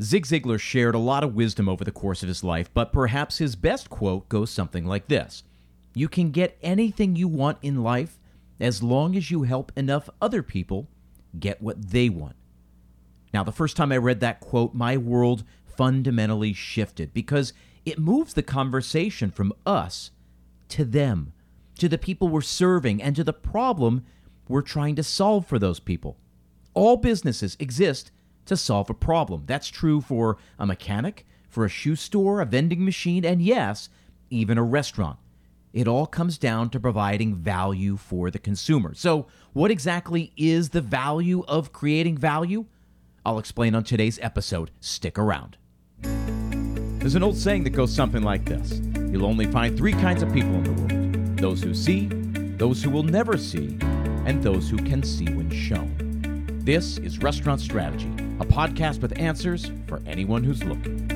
Zig 0.00 0.26
Ziglar 0.26 0.58
shared 0.58 0.94
a 0.94 0.98
lot 0.98 1.22
of 1.22 1.34
wisdom 1.34 1.68
over 1.68 1.84
the 1.84 1.92
course 1.92 2.22
of 2.22 2.28
his 2.28 2.42
life, 2.42 2.68
but 2.74 2.92
perhaps 2.92 3.38
his 3.38 3.54
best 3.54 3.90
quote 3.90 4.28
goes 4.28 4.50
something 4.50 4.84
like 4.84 5.08
this 5.08 5.44
You 5.94 6.08
can 6.08 6.30
get 6.30 6.58
anything 6.62 7.16
you 7.16 7.28
want 7.28 7.58
in 7.62 7.82
life 7.82 8.18
as 8.60 8.82
long 8.82 9.16
as 9.16 9.30
you 9.30 9.44
help 9.44 9.72
enough 9.76 10.08
other 10.20 10.42
people 10.42 10.88
get 11.38 11.62
what 11.62 11.90
they 11.90 12.08
want. 12.08 12.36
Now, 13.32 13.42
the 13.44 13.52
first 13.52 13.76
time 13.76 13.92
I 13.92 13.96
read 13.96 14.20
that 14.20 14.40
quote, 14.40 14.74
my 14.74 14.96
world 14.96 15.44
fundamentally 15.64 16.52
shifted 16.52 17.12
because 17.12 17.52
it 17.84 17.98
moves 17.98 18.34
the 18.34 18.42
conversation 18.42 19.30
from 19.30 19.52
us 19.66 20.10
to 20.68 20.84
them, 20.84 21.32
to 21.78 21.88
the 21.88 21.98
people 21.98 22.28
we're 22.28 22.40
serving, 22.40 23.02
and 23.02 23.14
to 23.16 23.24
the 23.24 23.32
problem 23.32 24.04
we're 24.48 24.62
trying 24.62 24.94
to 24.96 25.02
solve 25.02 25.46
for 25.46 25.58
those 25.58 25.80
people. 25.80 26.16
All 26.74 26.96
businesses 26.96 27.56
exist 27.58 28.10
to 28.46 28.56
solve 28.56 28.90
a 28.90 28.94
problem. 28.94 29.44
That's 29.46 29.68
true 29.68 30.00
for 30.00 30.36
a 30.58 30.66
mechanic, 30.66 31.26
for 31.48 31.64
a 31.64 31.68
shoe 31.68 31.96
store, 31.96 32.40
a 32.40 32.46
vending 32.46 32.84
machine, 32.84 33.24
and 33.24 33.40
yes, 33.42 33.88
even 34.30 34.58
a 34.58 34.62
restaurant. 34.62 35.18
It 35.72 35.88
all 35.88 36.06
comes 36.06 36.38
down 36.38 36.70
to 36.70 36.80
providing 36.80 37.34
value 37.34 37.96
for 37.96 38.30
the 38.30 38.38
consumer. 38.38 38.94
So, 38.94 39.26
what 39.52 39.72
exactly 39.72 40.32
is 40.36 40.68
the 40.68 40.80
value 40.80 41.42
of 41.48 41.72
creating 41.72 42.18
value? 42.18 42.66
I'll 43.26 43.38
explain 43.38 43.74
on 43.74 43.82
today's 43.82 44.18
episode. 44.22 44.70
Stick 44.80 45.18
around. 45.18 45.56
There's 46.02 47.16
an 47.16 47.22
old 47.22 47.36
saying 47.36 47.64
that 47.64 47.70
goes 47.70 47.92
something 47.92 48.22
like 48.22 48.44
this 48.44 48.80
You'll 49.10 49.26
only 49.26 49.46
find 49.46 49.76
three 49.76 49.92
kinds 49.92 50.22
of 50.22 50.32
people 50.32 50.54
in 50.54 50.64
the 50.64 50.72
world 50.72 51.36
those 51.38 51.62
who 51.62 51.74
see, 51.74 52.06
those 52.56 52.82
who 52.82 52.90
will 52.90 53.02
never 53.02 53.36
see, 53.36 53.76
and 54.24 54.42
those 54.42 54.70
who 54.70 54.76
can 54.78 55.02
see 55.02 55.26
when 55.26 55.50
shown. 55.50 56.60
This 56.64 56.96
is 56.98 57.18
Restaurant 57.18 57.60
Strategy, 57.60 58.10
a 58.44 58.52
podcast 58.52 59.00
with 59.00 59.18
answers 59.18 59.70
for 59.86 60.02
anyone 60.06 60.44
who's 60.44 60.62
looking. 60.64 61.08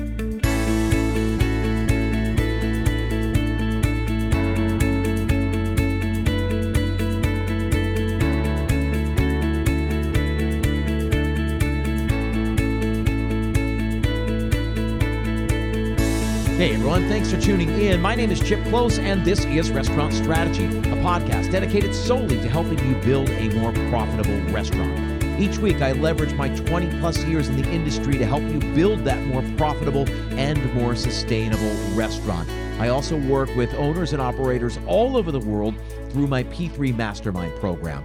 Hey 16.57 16.73
everyone, 16.73 17.07
thanks 17.07 17.31
for 17.31 17.39
tuning 17.39 17.69
in. 17.79 18.01
My 18.01 18.15
name 18.15 18.31
is 18.31 18.39
Chip 18.41 18.59
Klose, 18.65 18.99
and 18.99 19.23
this 19.23 19.45
is 19.45 19.71
Restaurant 19.71 20.13
Strategy, 20.13 20.65
a 20.65 21.01
podcast 21.03 21.51
dedicated 21.51 21.93
solely 21.95 22.41
to 22.41 22.49
helping 22.49 22.79
you 22.85 22.95
build 22.95 23.29
a 23.29 23.49
more 23.55 23.71
profitable 23.89 24.39
restaurant. 24.51 25.18
Each 25.39 25.57
week, 25.57 25.81
I 25.81 25.93
leverage 25.93 26.33
my 26.33 26.49
20 26.49 26.99
plus 26.99 27.23
years 27.23 27.47
in 27.47 27.61
the 27.61 27.71
industry 27.71 28.17
to 28.17 28.25
help 28.25 28.43
you 28.43 28.59
build 28.75 29.05
that 29.05 29.25
more 29.25 29.41
profitable 29.55 30.05
and 30.37 30.73
more 30.73 30.97
sustainable 30.97 31.71
restaurant. 31.95 32.49
I 32.77 32.89
also 32.89 33.17
work 33.17 33.55
with 33.55 33.73
owners 33.75 34.11
and 34.11 34.21
operators 34.21 34.77
all 34.85 35.15
over 35.15 35.31
the 35.31 35.39
world 35.39 35.75
through 36.09 36.27
my 36.27 36.43
P3 36.43 36.93
Mastermind 36.93 37.55
program. 37.61 38.03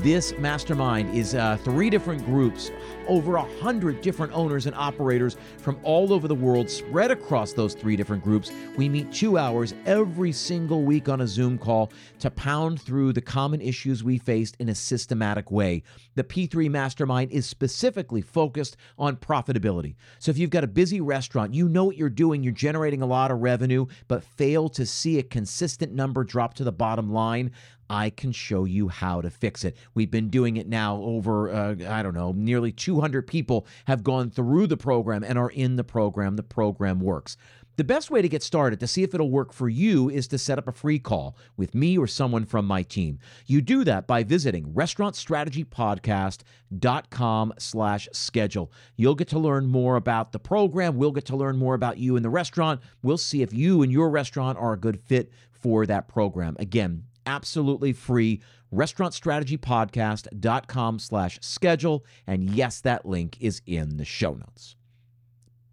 This 0.00 0.36
mastermind 0.38 1.14
is 1.14 1.34
uh, 1.34 1.58
three 1.58 1.90
different 1.90 2.24
groups, 2.24 2.70
over 3.06 3.36
a 3.36 3.42
hundred 3.60 4.00
different 4.00 4.32
owners 4.32 4.66
and 4.66 4.74
operators 4.74 5.36
from 5.58 5.78
all 5.82 6.12
over 6.12 6.26
the 6.26 6.34
world, 6.34 6.70
spread 6.70 7.10
across 7.10 7.52
those 7.52 7.74
three 7.74 7.94
different 7.94 8.24
groups. 8.24 8.50
We 8.76 8.88
meet 8.88 9.12
two 9.12 9.38
hours 9.38 9.74
every 9.84 10.32
single 10.32 10.82
week 10.82 11.08
on 11.08 11.20
a 11.20 11.26
Zoom 11.26 11.58
call 11.58 11.92
to 12.20 12.30
pound 12.30 12.80
through 12.80 13.12
the 13.12 13.20
common 13.20 13.60
issues 13.60 14.02
we 14.02 14.18
faced 14.18 14.56
in 14.58 14.70
a 14.70 14.74
systematic 14.74 15.50
way. 15.50 15.82
The 16.14 16.24
P3 16.24 16.70
Mastermind 16.70 17.30
is 17.30 17.46
specifically 17.46 18.22
focused 18.22 18.76
on 18.98 19.16
profitability. 19.16 19.94
So 20.18 20.30
if 20.30 20.38
you've 20.38 20.50
got 20.50 20.64
a 20.64 20.68
busy 20.68 21.00
restaurant, 21.00 21.54
you 21.54 21.68
know 21.68 21.84
what 21.84 21.96
you're 21.96 22.08
doing, 22.08 22.42
you're 22.42 22.52
generating 22.52 23.02
a 23.02 23.06
lot 23.06 23.30
of 23.30 23.40
revenue, 23.40 23.86
but 24.08 24.24
fail 24.24 24.68
to 24.70 24.86
see 24.86 25.18
a 25.18 25.22
consistent 25.22 25.92
number 25.92 26.24
drop 26.24 26.54
to 26.54 26.64
the 26.64 26.72
bottom 26.72 27.12
line. 27.12 27.50
I 27.92 28.08
can 28.08 28.32
show 28.32 28.64
you 28.64 28.88
how 28.88 29.20
to 29.20 29.28
fix 29.28 29.64
it. 29.64 29.76
We've 29.92 30.10
been 30.10 30.30
doing 30.30 30.56
it 30.56 30.66
now 30.66 30.96
over, 31.02 31.52
uh, 31.52 31.74
I 31.86 32.02
don't 32.02 32.14
know, 32.14 32.32
nearly 32.34 32.72
200 32.72 33.26
people 33.26 33.66
have 33.84 34.02
gone 34.02 34.30
through 34.30 34.68
the 34.68 34.78
program 34.78 35.22
and 35.22 35.38
are 35.38 35.50
in 35.50 35.76
the 35.76 35.84
program. 35.84 36.36
The 36.36 36.42
program 36.42 37.00
works. 37.00 37.36
The 37.76 37.84
best 37.84 38.10
way 38.10 38.22
to 38.22 38.30
get 38.30 38.42
started 38.42 38.80
to 38.80 38.86
see 38.86 39.02
if 39.02 39.12
it'll 39.12 39.30
work 39.30 39.52
for 39.52 39.68
you 39.68 40.08
is 40.08 40.26
to 40.28 40.38
set 40.38 40.56
up 40.56 40.68
a 40.68 40.72
free 40.72 40.98
call 40.98 41.36
with 41.58 41.74
me 41.74 41.98
or 41.98 42.06
someone 42.06 42.46
from 42.46 42.64
my 42.64 42.82
team. 42.82 43.18
You 43.46 43.60
do 43.60 43.84
that 43.84 44.06
by 44.06 44.24
visiting 44.24 44.72
restaurantstrategypodcast.com 44.72 47.52
slash 47.58 48.08
schedule. 48.12 48.72
You'll 48.96 49.14
get 49.14 49.28
to 49.28 49.38
learn 49.38 49.66
more 49.66 49.96
about 49.96 50.32
the 50.32 50.38
program. 50.38 50.96
We'll 50.96 51.12
get 51.12 51.26
to 51.26 51.36
learn 51.36 51.58
more 51.58 51.74
about 51.74 51.98
you 51.98 52.16
in 52.16 52.22
the 52.22 52.30
restaurant. 52.30 52.80
We'll 53.02 53.18
see 53.18 53.42
if 53.42 53.52
you 53.52 53.82
and 53.82 53.92
your 53.92 54.08
restaurant 54.08 54.56
are 54.56 54.72
a 54.72 54.78
good 54.78 54.98
fit 54.98 55.30
for 55.50 55.84
that 55.86 56.08
program. 56.08 56.56
Again, 56.58 57.04
absolutely 57.26 57.92
free. 57.92 58.40
restaurantstrategypodcast.com 58.72 60.98
slash 60.98 61.38
schedule. 61.42 62.04
And 62.26 62.50
yes 62.50 62.80
that 62.80 63.06
link 63.06 63.36
is 63.40 63.62
in 63.66 63.96
the 63.96 64.04
show 64.04 64.34
notes. 64.34 64.76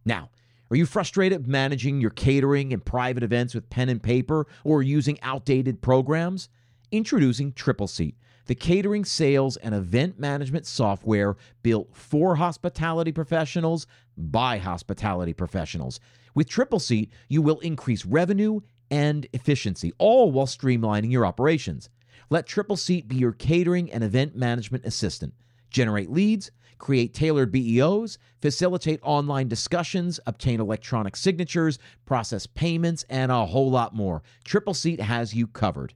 Now 0.06 0.30
are 0.72 0.76
you 0.76 0.86
frustrated 0.86 1.48
managing 1.48 2.00
your 2.00 2.12
catering 2.12 2.74
and 2.74 2.86
private 2.86 3.24
events 3.24 3.56
with 3.56 3.72
pen 3.72 3.90
and 3.90 4.04
paper 4.04 4.46
or 4.64 4.84
using 4.84 5.20
outdated 5.22 5.82
programs? 5.82 6.48
Introducing 6.92 7.54
Tripleseat 7.54 8.16
the 8.46 8.56
catering 8.56 9.06
sales 9.06 9.58
and 9.58 9.76
event 9.76 10.20
management 10.20 10.66
software 10.66 11.36
built 11.62 11.96
for 11.96 12.36
hospitality 12.36 13.12
professionals 13.12 13.86
by 14.18 14.58
hospitality 14.58 15.34
professionals. 15.34 16.00
With 16.34 16.50
Tripleseat 16.50 17.12
you 17.28 17.44
will 17.44 17.60
increase 17.60 18.08
revenue 18.08 18.62
and 18.92 19.28
efficiency, 19.34 19.94
all 19.98 20.32
while 20.32 20.46
streamlining 20.46 21.12
your 21.12 21.26
operations. 21.26 21.90
Let 22.30 22.46
Tripleseat 22.46 23.08
be 23.08 23.16
your 23.16 23.32
catering 23.32 23.92
and 23.92 24.04
event 24.04 24.36
management 24.36 24.86
assistant. 24.86 25.34
Generate 25.70 26.12
leads, 26.12 26.52
create 26.78 27.14
tailored 27.14 27.52
BEOs, 27.52 28.18
facilitate 28.42 29.00
online 29.04 29.48
discussions, 29.48 30.20
obtain 30.26 30.60
electronic 30.60 31.16
signatures, 31.16 31.78
process 32.06 32.48
payments, 32.48 33.06
and 33.10 33.32
a 33.32 33.46
whole 33.46 33.70
lot 33.70 33.94
more. 33.94 34.24
Tripleseat 34.44 35.02
has 35.02 35.34
you 35.34 35.48
covered. 35.48 35.94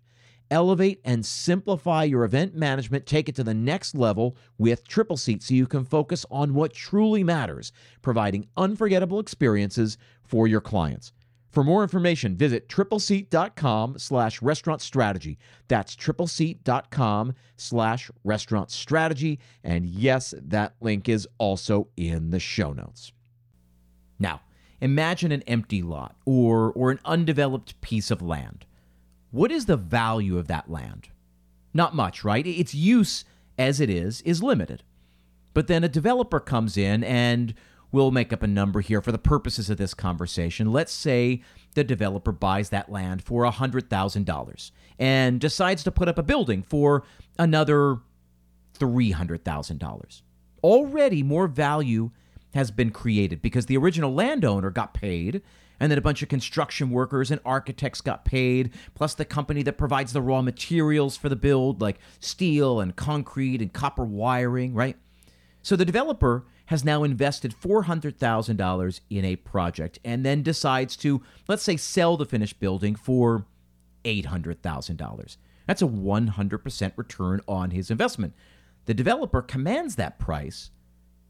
Elevate 0.52 1.00
and 1.04 1.26
simplify 1.26 2.04
your 2.04 2.26
event 2.26 2.54
management. 2.54 3.06
Take 3.08 3.28
it 3.30 3.36
to 3.36 3.44
the 3.44 3.54
next 3.54 3.96
level 3.96 4.36
with 4.58 4.88
Tripleseat 4.88 5.42
so 5.42 5.56
you 5.56 5.66
can 5.66 5.86
focus 5.86 6.26
on 6.30 6.54
what 6.54 6.74
truly 6.74 7.24
matters, 7.24 7.72
providing 8.02 8.48
unforgettable 8.58 9.20
experiences 9.20 9.98
for 10.22 10.48
your 10.48 10.62
clients. 10.62 11.12
For 11.54 11.64
more 11.64 11.84
information, 11.84 12.36
visit 12.36 12.68
tripleseat.com 12.68 14.00
slash 14.00 14.42
restaurant 14.42 14.82
strategy. 14.82 15.38
That's 15.68 15.96
tripleseat.com 15.96 17.36
slash 17.58 18.10
restaurant 18.24 18.72
strategy. 18.72 19.40
And 19.64 19.86
yes, 19.86 20.34
that 20.36 20.74
link 20.82 21.08
is 21.08 21.28
also 21.38 21.90
in 21.96 22.32
the 22.32 22.40
show 22.40 22.74
notes. 22.74 23.12
Now, 24.18 24.42
imagine 24.82 25.32
an 25.32 25.44
empty 25.44 25.84
lot 25.84 26.16
or, 26.26 26.72
or 26.72 26.90
an 26.90 27.00
undeveloped 27.06 27.80
piece 27.82 28.10
of 28.10 28.24
land. 28.24 28.66
What 29.30 29.52
is 29.52 29.68
the 29.68 29.78
value 29.78 30.40
of 30.40 30.48
that 30.48 30.72
land? 30.72 31.10
Not 31.72 31.94
much, 31.94 32.24
right? 32.24 32.48
Its 32.48 32.74
use 32.74 33.26
as 33.60 33.80
it 33.80 33.92
is 33.92 34.22
is 34.22 34.42
limited. 34.42 34.82
But 35.54 35.68
then 35.68 35.84
a 35.84 35.90
developer 35.90 36.40
comes 36.40 36.78
in 36.78 37.04
and 37.04 37.54
We'll 37.94 38.12
make 38.12 38.34
up 38.34 38.42
a 38.42 38.48
number 38.48 38.82
here 38.82 39.04
for 39.04 39.12
the 39.12 39.20
purposes 39.20 39.70
of 39.70 39.78
this 39.78 39.94
conversation. 39.94 40.74
Let's 40.74 40.92
say 40.92 41.44
the 41.76 41.84
developer 41.84 42.32
buys 42.32 42.70
that 42.70 42.92
land 42.92 43.24
for 43.24 43.46
$100,000 43.46 44.72
and 44.98 45.40
decides 45.40 45.84
to 45.84 45.92
put 45.92 46.08
up 46.08 46.18
a 46.18 46.24
building 46.24 46.64
for 46.64 47.04
another 47.38 48.00
$300,000. 48.80 50.22
Already 50.64 51.22
more 51.22 51.48
value 51.48 52.10
has 52.56 52.72
been 52.72 52.90
created 52.90 53.44
because 53.44 53.68
the 53.68 53.78
original 53.78 54.12
landowner 54.12 54.72
got 54.72 54.96
paid 54.96 55.44
and 55.80 55.92
then 55.92 56.00
a 56.00 56.02
bunch 56.02 56.24
of 56.24 56.30
construction 56.30 56.90
workers 56.90 57.30
and 57.30 57.42
architects 57.46 58.02
got 58.02 58.26
paid, 58.26 58.72
plus 58.96 59.14
the 59.14 59.26
company 59.26 59.62
that 59.64 59.78
provides 59.78 60.14
the 60.14 60.22
raw 60.22 60.42
materials 60.42 61.16
for 61.16 61.30
the 61.30 61.36
build, 61.36 61.80
like 61.80 62.00
steel 62.20 62.80
and 62.80 62.96
concrete 62.96 63.62
and 63.62 63.72
copper 63.72 64.06
wiring, 64.06 64.74
right? 64.74 64.98
So 65.64 65.78
the 65.78 65.86
developer 65.86 66.46
has 66.68 66.84
now 66.84 67.04
invested 67.04 67.56
$400,000 67.60 69.00
in 69.10 69.26
a 69.26 69.38
project 69.38 69.98
and 70.04 70.26
then 70.26 70.44
decides 70.44 70.98
to, 70.98 71.24
let's 71.48 71.64
say, 71.64 71.78
sell 71.78 72.18
the 72.18 72.26
finished 72.26 72.60
building 72.60 72.96
for 72.96 73.46
$800,000. 74.04 75.38
That's 75.66 75.82
a 75.82 75.88
100% 75.88 76.92
return 76.98 77.42
on 77.48 77.72
his 77.72 77.90
investment. 77.90 78.34
The 78.86 78.94
developer 78.94 79.42
commands 79.42 79.96
that 79.96 80.20
price 80.20 80.70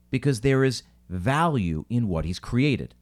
because 0.09 0.41
there 0.41 0.63
is 0.63 0.81
value 1.09 1.85
in 1.89 2.07
what 2.07 2.25
he's 2.25 2.39
created. 2.39 2.95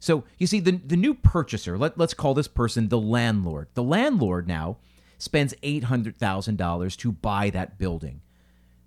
So 0.00 0.24
you 0.36 0.46
see, 0.46 0.60
the, 0.60 0.72
the 0.72 0.96
new 0.96 1.14
purchaser, 1.14 1.78
let, 1.78 1.96
let's 1.96 2.12
call 2.12 2.34
this 2.34 2.48
person 2.48 2.88
the 2.88 3.00
landlord. 3.00 3.68
The 3.72 3.82
landlord 3.82 4.46
now 4.46 4.78
spends 5.16 5.54
$800,000 5.62 6.96
to 6.98 7.12
buy 7.12 7.48
that 7.50 7.78
building 7.78 8.20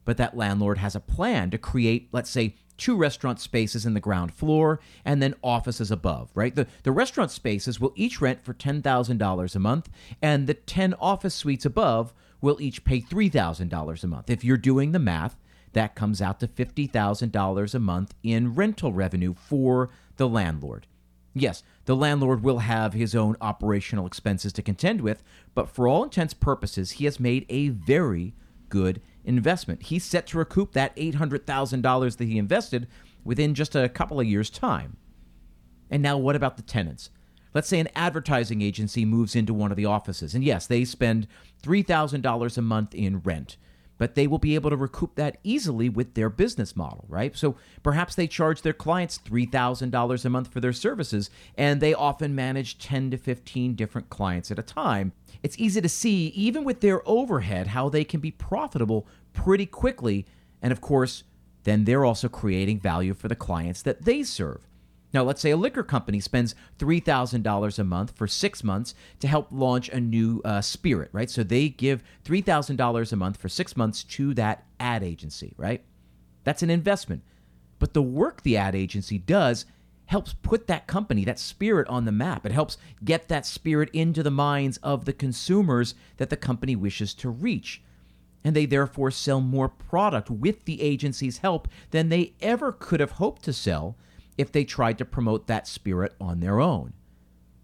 but 0.05 0.17
that 0.17 0.37
landlord 0.37 0.77
has 0.77 0.95
a 0.95 0.99
plan 0.99 1.49
to 1.51 1.57
create, 1.57 2.07
let's 2.11 2.29
say, 2.29 2.55
two 2.77 2.95
restaurant 2.95 3.39
spaces 3.39 3.85
in 3.85 3.93
the 3.93 3.99
ground 3.99 4.33
floor 4.33 4.79
and 5.03 5.21
then 5.21 5.33
offices 5.43 5.91
above, 5.91 6.29
right? 6.35 6.55
The, 6.55 6.67
the 6.83 6.91
restaurant 6.91 7.31
spaces 7.31 7.79
will 7.79 7.93
each 7.95 8.21
rent 8.21 8.43
for 8.43 8.53
$10,000 8.53 9.55
a 9.55 9.59
month, 9.59 9.89
and 10.21 10.47
the 10.47 10.53
10 10.53 10.93
office 10.95 11.35
suites 11.35 11.65
above 11.65 12.13
will 12.41 12.61
each 12.61 12.83
pay 12.83 13.01
$3,000 13.01 14.03
a 14.03 14.07
month. 14.07 14.29
If 14.29 14.43
you're 14.43 14.57
doing 14.57 14.91
the 14.91 14.99
math, 14.99 15.37
that 15.73 15.95
comes 15.95 16.21
out 16.21 16.39
to 16.39 16.47
$50,000 16.47 17.75
a 17.75 17.79
month 17.79 18.15
in 18.23 18.55
rental 18.55 18.93
revenue 18.93 19.33
for 19.33 19.89
the 20.17 20.29
landlord. 20.29 20.87
Yes, 21.33 21.63
the 21.83 21.97
landlord 21.97 22.43
will 22.43 22.59
have 22.59 22.93
his 22.93 23.13
own 23.13 23.35
operational 23.41 24.07
expenses 24.07 24.53
to 24.53 24.61
contend 24.61 25.01
with, 25.01 25.21
but 25.53 25.69
for 25.69 25.85
all 25.85 26.05
intents 26.05 26.33
purposes, 26.33 26.91
he 26.91 27.05
has 27.05 27.19
made 27.19 27.45
a 27.49 27.69
very 27.69 28.33
good 28.69 29.01
investment. 29.25 29.83
He's 29.83 30.03
set 30.03 30.27
to 30.27 30.37
recoup 30.37 30.73
that 30.73 30.95
$800,000 30.95 32.17
that 32.17 32.25
he 32.25 32.37
invested 32.37 32.87
within 33.23 33.53
just 33.55 33.75
a 33.75 33.89
couple 33.89 34.19
of 34.19 34.27
years' 34.27 34.49
time. 34.49 34.97
And 35.89 36.01
now, 36.01 36.17
what 36.17 36.35
about 36.35 36.57
the 36.57 36.63
tenants? 36.63 37.09
Let's 37.53 37.67
say 37.67 37.79
an 37.79 37.89
advertising 37.95 38.61
agency 38.61 39.05
moves 39.05 39.35
into 39.35 39.53
one 39.53 39.71
of 39.71 39.77
the 39.77 39.85
offices, 39.85 40.35
and 40.35 40.43
yes, 40.43 40.67
they 40.67 40.83
spend 40.83 41.27
$3,000 41.63 42.57
a 42.57 42.61
month 42.61 42.93
in 42.93 43.19
rent 43.19 43.57
but 43.97 44.15
they 44.15 44.27
will 44.27 44.37
be 44.37 44.55
able 44.55 44.69
to 44.69 44.75
recoup 44.75 45.15
that 45.15 45.37
easily 45.43 45.89
with 45.89 46.13
their 46.13 46.29
business 46.29 46.75
model, 46.75 47.05
right? 47.07 47.35
So 47.35 47.55
perhaps 47.83 48.15
they 48.15 48.27
charge 48.27 48.61
their 48.61 48.73
clients 48.73 49.19
$3,000 49.19 50.25
a 50.25 50.29
month 50.29 50.47
for 50.51 50.59
their 50.59 50.73
services, 50.73 51.29
and 51.57 51.81
they 51.81 51.93
often 51.93 52.35
manage 52.35 52.77
10 52.77 53.11
to 53.11 53.17
15 53.17 53.75
different 53.75 54.09
clients 54.09 54.51
at 54.51 54.59
a 54.59 54.63
time. 54.63 55.13
It's 55.43 55.57
easy 55.59 55.81
to 55.81 55.89
see, 55.89 56.27
even 56.27 56.63
with 56.63 56.81
their 56.81 57.07
overhead, 57.07 57.67
how 57.67 57.89
they 57.89 58.03
can 58.03 58.19
be 58.19 58.31
profitable 58.31 59.07
pretty 59.33 59.65
quickly. 59.65 60.25
And 60.61 60.71
of 60.71 60.81
course, 60.81 61.23
then 61.63 61.85
they're 61.85 62.05
also 62.05 62.27
creating 62.29 62.79
value 62.79 63.13
for 63.13 63.27
the 63.27 63.35
clients 63.35 63.81
that 63.83 64.05
they 64.05 64.23
serve. 64.23 64.67
Now, 65.15 65.23
let's 65.23 65.39
say 65.39 65.51
a 65.51 65.55
liquor 65.55 65.81
company 65.81 66.19
spends 66.19 66.55
$3,000 66.77 67.79
a 67.79 67.83
month 67.85 68.17
for 68.17 68.27
six 68.27 68.65
months 68.65 68.93
to 69.21 69.29
help 69.29 69.47
launch 69.49 69.87
a 69.87 70.01
new 70.01 70.41
uh, 70.43 70.59
spirit, 70.59 71.07
right? 71.13 71.29
So 71.29 71.41
they 71.41 71.69
give 71.69 72.03
$3,000 72.25 73.13
a 73.13 73.15
month 73.15 73.37
for 73.37 73.47
six 73.47 73.77
months 73.77 74.03
to 74.03 74.33
that 74.33 74.65
ad 74.77 75.03
agency, 75.03 75.53
right? 75.55 75.85
That's 76.43 76.63
an 76.63 76.69
investment. 76.69 77.23
But 77.79 77.93
the 77.93 78.01
work 78.01 78.43
the 78.43 78.57
ad 78.57 78.75
agency 78.75 79.17
does 79.17 79.65
helps 80.07 80.33
put 80.33 80.67
that 80.67 80.85
company, 80.85 81.23
that 81.23 81.39
spirit 81.39 81.87
on 81.87 82.03
the 82.03 82.11
map. 82.11 82.45
It 82.45 82.51
helps 82.51 82.77
get 83.01 83.29
that 83.29 83.45
spirit 83.45 83.89
into 83.93 84.21
the 84.21 84.29
minds 84.29 84.79
of 84.83 85.05
the 85.05 85.13
consumers 85.13 85.95
that 86.17 86.29
the 86.29 86.35
company 86.35 86.75
wishes 86.75 87.13
to 87.13 87.29
reach. 87.29 87.81
And 88.43 88.53
they 88.53 88.65
therefore 88.65 89.11
sell 89.11 89.39
more 89.39 89.69
product 89.69 90.29
with 90.29 90.65
the 90.65 90.81
agency's 90.81 91.37
help 91.37 91.69
than 91.91 92.09
they 92.09 92.33
ever 92.41 92.73
could 92.73 92.99
have 92.99 93.11
hoped 93.11 93.43
to 93.43 93.53
sell 93.53 93.95
if 94.37 94.51
they 94.51 94.63
tried 94.63 94.97
to 94.97 95.05
promote 95.05 95.47
that 95.47 95.67
spirit 95.67 96.13
on 96.19 96.39
their 96.39 96.59
own. 96.59 96.93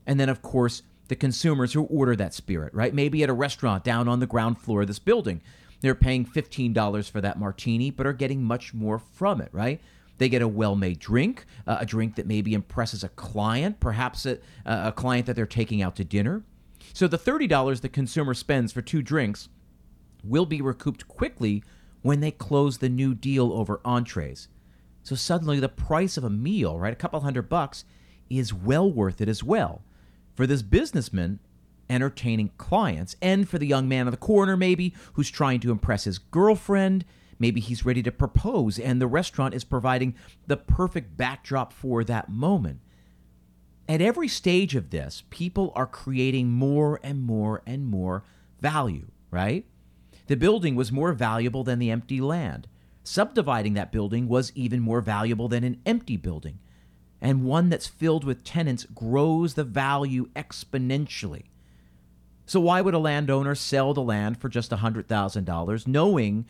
And 0.06 0.20
then, 0.20 0.30
of 0.30 0.42
course, 0.42 0.84
the 1.08 1.16
consumers 1.16 1.74
who 1.74 1.84
order 1.84 2.16
that 2.16 2.34
spirit, 2.34 2.74
right? 2.74 2.94
Maybe 2.94 3.22
at 3.24 3.30
a 3.30 3.34
restaurant 3.34 3.84
down 3.84 4.08
on 4.08 4.20
the 4.20 4.28
ground 4.28 4.60
floor 4.60 4.82
of 4.82 4.88
this 4.88 5.00
building. 5.00 5.42
They're 5.82 5.96
paying 5.96 6.26
$15 6.26 7.10
for 7.10 7.20
that 7.22 7.40
martini, 7.40 7.92
but 7.92 8.06
are 8.06 8.14
getting 8.14 8.44
much 8.44 8.74
more 8.74 9.00
from 9.00 9.42
it, 9.42 9.50
right? 9.52 9.82
They 10.20 10.30
get 10.30 10.42
a 10.42 10.48
well 10.48 10.76
made 10.76 11.00
drink, 11.00 11.46
uh, 11.66 11.78
a 11.80 11.86
drink 11.86 12.16
that 12.16 12.28
maybe 12.28 12.54
impresses 12.54 13.04
a 13.04 13.10
client, 13.10 13.80
perhaps 13.80 14.26
a, 14.26 14.38
a 14.66 14.92
client 14.92 15.26
that 15.26 15.36
they're 15.36 15.46
taking 15.46 15.82
out 15.82 15.96
to 15.96 16.04
dinner. 16.04 16.44
So 16.94 17.08
the 17.08 17.18
$30 17.18 17.82
the 17.82 17.90
consumer 17.90 18.34
spends 18.34 18.72
for 18.72 18.82
two 18.82 19.02
drinks 19.02 19.50
will 20.24 20.46
be 20.46 20.62
recouped 20.62 21.08
quickly 21.08 21.64
when 22.04 22.20
they 22.20 22.32
close 22.32 22.78
the 22.78 22.90
new 22.90 23.14
deal 23.14 23.52
over 23.52 23.82
entrees. 23.84 24.48
So 25.04 25.16
suddenly 25.16 25.60
the 25.60 25.70
price 25.70 26.18
of 26.18 26.24
a 26.24 26.30
meal, 26.30 26.80
right, 26.80 26.94
a 26.94 26.96
couple 26.96 27.20
hundred 27.20 27.50
bucks, 27.50 27.86
is 28.30 28.54
well 28.54 28.92
worth 28.92 29.22
it 29.22 29.28
as 29.28 29.44
well. 29.44 29.82
For 30.36 30.48
this 30.48 30.62
businessman 30.62 31.40
entertaining 31.92 32.52
clients, 32.58 33.16
and 33.22 33.48
for 33.48 33.60
the 33.60 33.68
young 33.68 33.88
man 33.88 34.08
on 34.08 34.12
the 34.12 34.18
corner, 34.18 34.56
maybe, 34.56 34.96
who's 35.14 35.30
trying 35.30 35.60
to 35.60 35.72
impress 35.72 36.06
his 36.06 36.18
girlfriend. 36.18 37.06
Maybe 37.38 37.60
he's 37.60 37.86
ready 37.86 38.02
to 38.04 38.12
propose, 38.12 38.80
and 38.80 39.02
the 39.02 39.08
restaurant 39.08 39.54
is 39.54 39.64
providing 39.64 40.16
the 40.48 40.58
perfect 40.58 41.18
backdrop 41.18 41.74
for 41.74 42.04
that 42.06 42.30
moment. 42.30 42.80
At 43.90 44.02
every 44.02 44.28
stage 44.28 44.76
of 44.76 44.90
this, 44.90 45.24
people 45.30 45.74
are 45.76 45.88
creating 45.88 46.50
more 46.50 47.00
and 47.04 47.22
more 47.22 47.62
and 47.66 47.86
more 47.86 48.24
value, 48.62 49.08
right? 49.32 49.66
The 50.28 50.38
building 50.38 50.76
was 50.76 50.92
more 50.92 51.12
valuable 51.14 51.64
than 51.64 51.80
the 51.80 51.92
empty 51.92 52.22
land. 52.22 52.68
Subdividing 53.04 53.74
that 53.74 53.92
building 53.92 54.28
was 54.28 54.52
even 54.56 54.80
more 54.80 55.02
valuable 55.02 55.48
than 55.48 55.64
an 55.64 55.82
empty 55.86 56.18
building. 56.18 56.60
And 57.20 57.46
one 57.46 57.70
that's 57.70 57.88
filled 57.88 58.24
with 58.24 58.44
tenants 58.44 58.86
grows 58.86 59.54
the 59.54 59.64
value 59.64 60.30
exponentially. 60.36 61.44
So, 62.46 62.60
why 62.60 62.82
would 62.82 62.94
a 62.94 63.00
landowner 63.00 63.56
sell 63.56 63.94
the 63.94 64.02
land 64.02 64.38
for 64.38 64.50
just 64.50 64.72
$100,000 64.72 65.88
knowing 65.88 66.46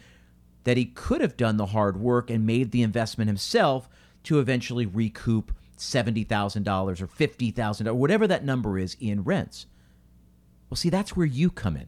that 0.63 0.77
he 0.77 0.85
could 0.85 1.21
have 1.21 1.37
done 1.37 1.57
the 1.57 1.67
hard 1.67 1.97
work 1.97 2.29
and 2.29 2.45
made 2.45 2.71
the 2.71 2.81
investment 2.81 3.27
himself 3.27 3.89
to 4.23 4.39
eventually 4.39 4.85
recoup 4.85 5.51
$70,000 5.77 7.01
or 7.01 7.07
$50,000 7.07 7.87
or 7.87 7.93
whatever 7.93 8.27
that 8.27 8.45
number 8.45 8.77
is 8.77 8.95
in 8.99 9.23
rents? 9.23 9.65
Well, 10.69 10.77
see, 10.77 10.89
that's 10.89 11.15
where 11.15 11.25
you 11.25 11.49
come 11.49 11.75
in. 11.75 11.87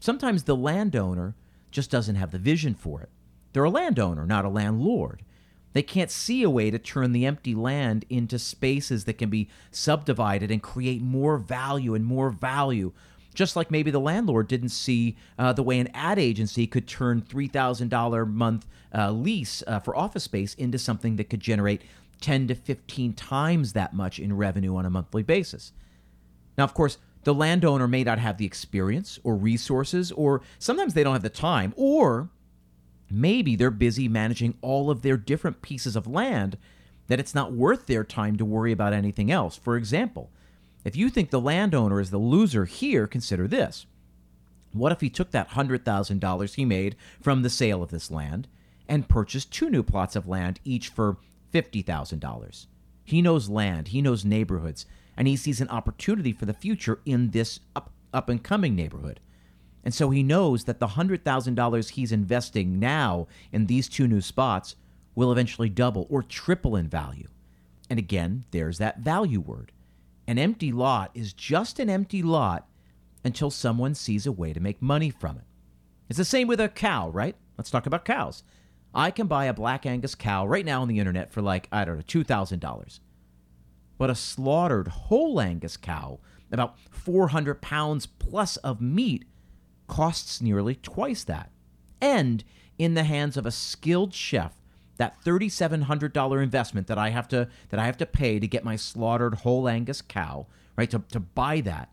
Sometimes 0.00 0.44
the 0.44 0.56
landowner 0.56 1.34
just 1.70 1.90
doesn't 1.90 2.16
have 2.16 2.32
the 2.32 2.38
vision 2.38 2.74
for 2.74 3.00
it. 3.00 3.08
They're 3.52 3.64
a 3.64 3.70
landowner, 3.70 4.26
not 4.26 4.44
a 4.44 4.48
landlord. 4.48 5.22
They 5.72 5.82
can't 5.82 6.10
see 6.10 6.42
a 6.42 6.50
way 6.50 6.70
to 6.70 6.78
turn 6.78 7.12
the 7.12 7.26
empty 7.26 7.54
land 7.54 8.04
into 8.08 8.38
spaces 8.38 9.04
that 9.04 9.18
can 9.18 9.30
be 9.30 9.48
subdivided 9.70 10.50
and 10.50 10.62
create 10.62 11.00
more 11.00 11.38
value 11.38 11.94
and 11.94 12.04
more 12.04 12.30
value. 12.30 12.92
Just 13.34 13.54
like 13.54 13.70
maybe 13.70 13.92
the 13.92 14.00
landlord 14.00 14.48
didn't 14.48 14.70
see 14.70 15.16
uh, 15.38 15.52
the 15.52 15.62
way 15.62 15.78
an 15.78 15.88
ad 15.94 16.18
agency 16.18 16.66
could 16.66 16.88
turn 16.88 17.22
$3,000 17.22 18.22
a 18.22 18.26
month 18.26 18.66
uh, 18.92 19.12
lease 19.12 19.62
uh, 19.66 19.78
for 19.78 19.96
office 19.96 20.24
space 20.24 20.54
into 20.54 20.78
something 20.78 21.14
that 21.16 21.30
could 21.30 21.40
generate 21.40 21.82
10 22.20 22.48
to 22.48 22.54
15 22.54 23.12
times 23.12 23.72
that 23.72 23.94
much 23.94 24.18
in 24.18 24.36
revenue 24.36 24.74
on 24.74 24.84
a 24.84 24.90
monthly 24.90 25.22
basis. 25.22 25.72
Now, 26.58 26.64
of 26.64 26.74
course, 26.74 26.98
the 27.22 27.32
landowner 27.32 27.86
may 27.86 28.02
not 28.02 28.18
have 28.18 28.38
the 28.38 28.44
experience 28.44 29.18
or 29.22 29.36
resources, 29.36 30.10
or 30.12 30.42
sometimes 30.58 30.94
they 30.94 31.04
don't 31.04 31.12
have 31.12 31.22
the 31.22 31.30
time, 31.30 31.72
or 31.76 32.30
Maybe 33.10 33.56
they're 33.56 33.70
busy 33.70 34.08
managing 34.08 34.54
all 34.62 34.90
of 34.90 35.02
their 35.02 35.16
different 35.16 35.62
pieces 35.62 35.96
of 35.96 36.06
land 36.06 36.56
that 37.08 37.18
it's 37.18 37.34
not 37.34 37.52
worth 37.52 37.86
their 37.86 38.04
time 38.04 38.36
to 38.36 38.44
worry 38.44 38.70
about 38.70 38.92
anything 38.92 39.30
else. 39.30 39.56
For 39.56 39.76
example, 39.76 40.30
if 40.84 40.96
you 40.96 41.10
think 41.10 41.30
the 41.30 41.40
landowner 41.40 42.00
is 42.00 42.10
the 42.10 42.18
loser 42.18 42.64
here, 42.64 43.06
consider 43.06 43.48
this. 43.48 43.86
What 44.72 44.92
if 44.92 45.00
he 45.00 45.10
took 45.10 45.32
that 45.32 45.50
$100,000 45.50 46.54
he 46.54 46.64
made 46.64 46.96
from 47.20 47.42
the 47.42 47.50
sale 47.50 47.82
of 47.82 47.90
this 47.90 48.10
land 48.10 48.46
and 48.88 49.08
purchased 49.08 49.52
two 49.52 49.68
new 49.68 49.82
plots 49.82 50.14
of 50.14 50.28
land, 50.28 50.60
each 50.64 50.88
for 50.88 51.16
$50,000? 51.52 52.66
He 53.04 53.20
knows 53.20 53.48
land, 53.48 53.88
he 53.88 54.00
knows 54.00 54.24
neighborhoods, 54.24 54.86
and 55.16 55.26
he 55.26 55.36
sees 55.36 55.60
an 55.60 55.68
opportunity 55.68 56.32
for 56.32 56.46
the 56.46 56.54
future 56.54 57.00
in 57.04 57.30
this 57.30 57.58
up, 57.74 57.90
up 58.14 58.28
and 58.28 58.42
coming 58.42 58.76
neighborhood. 58.76 59.18
And 59.84 59.94
so 59.94 60.10
he 60.10 60.22
knows 60.22 60.64
that 60.64 60.78
the 60.78 60.88
$100,000 60.88 61.88
he's 61.90 62.12
investing 62.12 62.78
now 62.78 63.26
in 63.52 63.66
these 63.66 63.88
two 63.88 64.06
new 64.06 64.20
spots 64.20 64.76
will 65.14 65.32
eventually 65.32 65.68
double 65.68 66.06
or 66.10 66.22
triple 66.22 66.76
in 66.76 66.88
value. 66.88 67.28
And 67.88 67.98
again, 67.98 68.44
there's 68.50 68.78
that 68.78 69.00
value 69.00 69.40
word. 69.40 69.72
An 70.26 70.38
empty 70.38 70.70
lot 70.70 71.10
is 71.14 71.32
just 71.32 71.80
an 71.80 71.90
empty 71.90 72.22
lot 72.22 72.68
until 73.24 73.50
someone 73.50 73.94
sees 73.94 74.26
a 74.26 74.32
way 74.32 74.52
to 74.52 74.60
make 74.60 74.80
money 74.80 75.10
from 75.10 75.38
it. 75.38 75.44
It's 76.08 76.18
the 76.18 76.24
same 76.24 76.46
with 76.48 76.60
a 76.60 76.68
cow, 76.68 77.08
right? 77.10 77.36
Let's 77.58 77.70
talk 77.70 77.86
about 77.86 78.04
cows. 78.04 78.42
I 78.94 79.10
can 79.10 79.26
buy 79.26 79.44
a 79.46 79.54
black 79.54 79.86
Angus 79.86 80.14
cow 80.14 80.46
right 80.46 80.64
now 80.64 80.82
on 80.82 80.88
the 80.88 80.98
internet 80.98 81.32
for 81.32 81.42
like, 81.42 81.68
I 81.70 81.84
don't 81.84 81.96
know, 81.96 82.02
$2,000. 82.02 83.00
But 83.98 84.10
a 84.10 84.14
slaughtered 84.14 84.88
whole 84.88 85.40
Angus 85.40 85.76
cow, 85.76 86.20
about 86.50 86.76
400 86.90 87.60
pounds 87.60 88.06
plus 88.06 88.56
of 88.58 88.80
meat, 88.80 89.24
costs 89.90 90.40
nearly 90.40 90.76
twice 90.76 91.24
that. 91.24 91.50
And 92.00 92.44
in 92.78 92.94
the 92.94 93.02
hands 93.02 93.36
of 93.36 93.44
a 93.44 93.50
skilled 93.50 94.14
chef, 94.14 94.54
that 94.98 95.20
$3700 95.24 96.42
investment 96.42 96.86
that 96.86 96.96
I 96.96 97.10
have 97.10 97.26
to 97.28 97.48
that 97.70 97.80
I 97.80 97.86
have 97.86 97.96
to 97.98 98.06
pay 98.06 98.38
to 98.38 98.46
get 98.46 98.64
my 98.64 98.76
slaughtered 98.76 99.34
whole 99.34 99.68
Angus 99.68 100.00
cow, 100.00 100.46
right? 100.76 100.88
To 100.90 101.02
to 101.10 101.20
buy 101.20 101.60
that, 101.62 101.90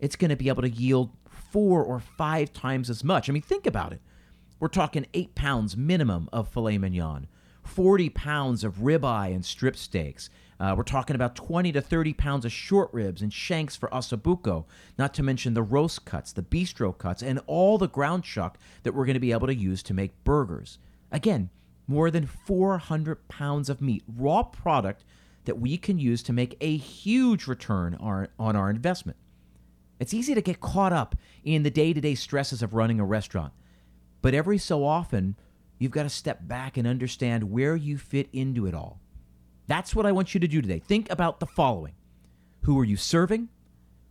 it's 0.00 0.16
going 0.16 0.30
to 0.30 0.36
be 0.36 0.48
able 0.48 0.62
to 0.62 0.68
yield 0.68 1.10
4 1.52 1.84
or 1.84 2.00
5 2.00 2.52
times 2.52 2.90
as 2.90 3.04
much. 3.04 3.28
I 3.28 3.32
mean, 3.32 3.42
think 3.42 3.66
about 3.66 3.92
it. 3.92 4.00
We're 4.58 4.68
talking 4.68 5.06
8 5.14 5.34
pounds 5.34 5.76
minimum 5.76 6.28
of 6.32 6.48
filet 6.48 6.78
mignon, 6.78 7.28
40 7.62 8.08
pounds 8.10 8.64
of 8.64 8.78
ribeye 8.78 9.34
and 9.34 9.44
strip 9.44 9.76
steaks, 9.76 10.30
uh, 10.58 10.74
we're 10.76 10.82
talking 10.82 11.16
about 11.16 11.36
20 11.36 11.72
to 11.72 11.80
30 11.80 12.14
pounds 12.14 12.44
of 12.44 12.52
short 12.52 12.88
ribs 12.92 13.20
and 13.20 13.32
shanks 13.32 13.76
for 13.76 13.88
ossobuco, 13.90 14.64
not 14.98 15.12
to 15.14 15.22
mention 15.22 15.54
the 15.54 15.62
roast 15.62 16.04
cuts, 16.04 16.32
the 16.32 16.42
bistro 16.42 16.96
cuts, 16.96 17.22
and 17.22 17.40
all 17.46 17.76
the 17.76 17.88
ground 17.88 18.24
chuck 18.24 18.58
that 18.82 18.94
we're 18.94 19.04
going 19.04 19.14
to 19.14 19.20
be 19.20 19.32
able 19.32 19.46
to 19.46 19.54
use 19.54 19.82
to 19.82 19.94
make 19.94 20.24
burgers. 20.24 20.78
Again, 21.12 21.50
more 21.86 22.10
than 22.10 22.26
400 22.26 23.28
pounds 23.28 23.68
of 23.68 23.80
meat, 23.80 24.02
raw 24.16 24.42
product 24.42 25.04
that 25.44 25.58
we 25.58 25.76
can 25.76 25.98
use 25.98 26.22
to 26.24 26.32
make 26.32 26.56
a 26.60 26.76
huge 26.76 27.46
return 27.46 27.94
on 27.94 28.56
our 28.56 28.70
investment. 28.70 29.18
It's 30.00 30.14
easy 30.14 30.34
to 30.34 30.42
get 30.42 30.60
caught 30.60 30.92
up 30.92 31.14
in 31.44 31.62
the 31.62 31.70
day 31.70 31.92
to 31.92 32.00
day 32.00 32.14
stresses 32.14 32.62
of 32.62 32.74
running 32.74 32.98
a 32.98 33.04
restaurant, 33.04 33.52
but 34.22 34.34
every 34.34 34.58
so 34.58 34.84
often, 34.84 35.36
you've 35.78 35.92
got 35.92 36.02
to 36.02 36.08
step 36.08 36.48
back 36.48 36.76
and 36.76 36.86
understand 36.86 37.50
where 37.50 37.76
you 37.76 37.98
fit 37.98 38.28
into 38.32 38.66
it 38.66 38.74
all. 38.74 39.00
That's 39.66 39.94
what 39.94 40.06
I 40.06 40.12
want 40.12 40.34
you 40.34 40.40
to 40.40 40.48
do 40.48 40.62
today. 40.62 40.78
Think 40.78 41.10
about 41.10 41.40
the 41.40 41.46
following 41.46 41.94
Who 42.62 42.78
are 42.78 42.84
you 42.84 42.96
serving? 42.96 43.48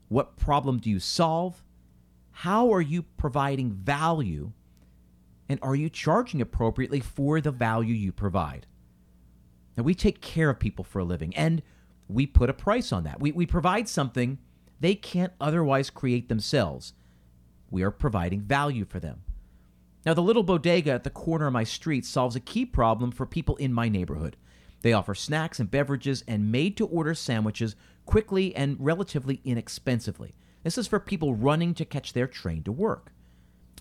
What 0.07 0.37
problem 0.37 0.79
do 0.79 0.89
you 0.89 0.99
solve? 0.99 1.63
How 2.31 2.73
are 2.73 2.81
you 2.81 3.03
providing 3.03 3.71
value? 3.71 4.51
And 5.47 5.59
are 5.61 5.75
you 5.75 5.89
charging 5.89 6.41
appropriately 6.41 6.99
for 6.99 7.39
the 7.39 7.51
value 7.51 7.93
you 7.93 8.11
provide? 8.11 8.65
Now, 9.77 9.83
we 9.83 9.93
take 9.93 10.21
care 10.21 10.49
of 10.49 10.59
people 10.59 10.83
for 10.83 10.99
a 10.99 11.03
living 11.03 11.35
and 11.35 11.61
we 12.07 12.25
put 12.25 12.49
a 12.49 12.53
price 12.53 12.91
on 12.91 13.03
that. 13.03 13.19
We, 13.19 13.31
we 13.31 13.45
provide 13.45 13.87
something 13.89 14.37
they 14.79 14.95
can't 14.95 15.33
otherwise 15.39 15.89
create 15.89 16.29
themselves. 16.29 16.93
We 17.69 17.83
are 17.83 17.91
providing 17.91 18.41
value 18.41 18.85
for 18.85 18.99
them. 18.99 19.23
Now, 20.05 20.13
the 20.13 20.21
little 20.21 20.43
bodega 20.43 20.91
at 20.91 21.03
the 21.03 21.09
corner 21.09 21.47
of 21.47 21.53
my 21.53 21.63
street 21.63 22.05
solves 22.05 22.35
a 22.35 22.39
key 22.39 22.65
problem 22.65 23.11
for 23.11 23.25
people 23.25 23.55
in 23.55 23.73
my 23.73 23.89
neighborhood. 23.89 24.37
They 24.85 24.93
offer 24.93 25.15
snacks 25.15 25.59
and 25.59 25.71
beverages 25.71 26.23
and 26.27 26.51
made 26.51 26.77
to 26.77 26.85
order 26.85 27.15
sandwiches 27.15 27.75
quickly 28.05 28.55
and 28.55 28.77
relatively 28.79 29.41
inexpensively. 29.43 30.35
This 30.61 30.77
is 30.77 30.85
for 30.85 30.99
people 30.99 31.33
running 31.33 31.73
to 31.73 31.85
catch 31.85 32.13
their 32.13 32.27
train 32.27 32.61
to 32.61 32.71
work. 32.71 33.11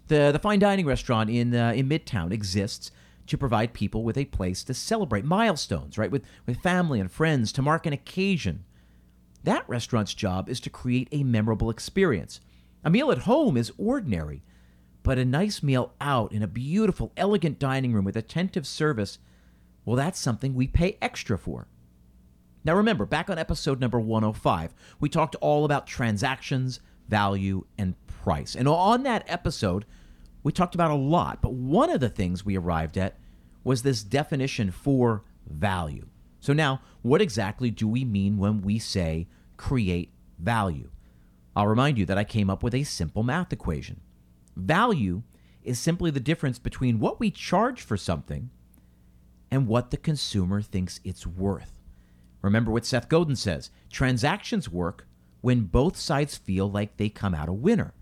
The, 0.09 0.31
the 0.33 0.39
fine 0.39 0.61
dining 0.61 0.87
restaurant 0.87 1.29
in, 1.29 1.55
uh, 1.55 1.73
in 1.73 1.91
Midtown 1.91 2.33
exists 2.33 2.91
to 3.27 3.37
provide 3.37 3.75
people 3.75 4.03
with 4.03 4.17
a 4.17 4.25
place 4.25 4.65
to 4.65 4.73
celebrate 4.73 5.27
milestones, 5.27 5.99
right? 5.99 6.11
With, 6.11 6.23
with 6.47 6.63
family 6.63 7.01
and 7.01 7.13
friends 7.13 7.53
to 7.53 7.61
mark 7.61 7.85
an 7.85 7.93
occasion. 7.93 8.65
That 9.43 9.69
restaurant's 9.69 10.15
job 10.15 10.49
is 10.49 10.59
to 10.61 10.71
create 10.71 11.09
a 11.13 11.23
memorable 11.23 11.69
experience. 11.69 12.41
A 12.83 12.89
meal 12.89 13.13
at 13.13 13.19
home 13.19 13.59
is 13.59 13.73
ordinary, 13.77 14.43
but 15.03 15.19
a 15.19 15.27
nice 15.27 15.63
meal 15.63 15.93
out 16.01 16.33
in 16.33 16.43
a 16.43 16.47
beautiful, 16.49 17.13
elegant 17.15 17.59
dining 17.59 17.93
room 17.93 18.07
with 18.07 18.17
attentive 18.17 18.67
service, 18.67 19.19
well, 19.85 19.97
that's 19.97 20.19
something 20.19 20.55
we 20.55 20.67
pay 20.67 20.99
extra 21.03 21.39
for. 21.39 21.69
Now, 22.65 22.75
remember, 22.75 23.05
back 23.05 23.29
on 23.29 23.39
episode 23.39 23.81
number 23.81 24.01
105, 24.01 24.75
we 24.99 25.09
talked 25.09 25.37
all 25.37 25.65
about 25.65 25.87
transactions, 25.87 26.81
value, 27.09 27.67
and 27.77 27.95
price. 28.07 28.55
And 28.55 28.67
on 28.67 29.03
that 29.03 29.25
episode, 29.29 29.85
we 30.43 30.53
talked 30.53 30.75
about 30.75 30.91
a 30.91 30.95
lot, 30.95 31.43
but 31.43 31.53
one 31.53 31.91
of 31.91 32.01
the 32.01 32.09
things 32.09 32.45
we 32.45 32.57
arrived 32.57 32.97
at 32.97 33.19
was 33.65 33.83
this 33.83 34.03
definition 34.03 34.71
for 34.71 35.25
value. 35.47 36.07
So, 36.41 36.53
now, 36.53 36.81
what 37.03 37.21
exactly 37.21 37.71
do 37.71 37.87
we 37.87 38.05
mean 38.05 38.39
when 38.39 38.63
we 38.63 38.79
say 38.79 39.29
create 39.57 40.13
value? 40.39 40.91
I'll 41.55 41.67
remind 41.67 41.99
you 41.99 42.07
that 42.07 42.19
I 42.19 42.25
came 42.25 42.51
up 42.51 42.63
with 42.63 42.75
a 42.75 42.85
simple 42.85 43.23
math 43.23 43.53
equation. 43.53 44.01
Value 44.57 45.23
is 45.63 45.79
simply 45.79 46.11
the 46.11 46.21
difference 46.21 46.59
between 46.59 46.99
what 46.99 47.21
we 47.21 47.31
charge 47.31 47.83
for 47.83 47.97
something 47.97 48.51
and 49.55 49.69
what 49.69 49.93
the 49.93 49.97
consumer 49.97 50.61
thinks 50.61 50.99
it's 51.05 51.25
worth. 51.25 51.79
Remember 52.43 52.73
what 52.73 52.85
Seth 52.85 53.09
Godin 53.09 53.37
says 53.37 53.71
transactions 53.89 54.69
work 54.69 55.07
when 55.43 55.61
both 55.61 55.97
sides 55.97 56.37
feel 56.37 56.69
like 56.69 56.97
they 56.97 57.09
come 57.09 57.37
out 57.37 57.49
a 57.49 57.53
winner. 57.53 57.95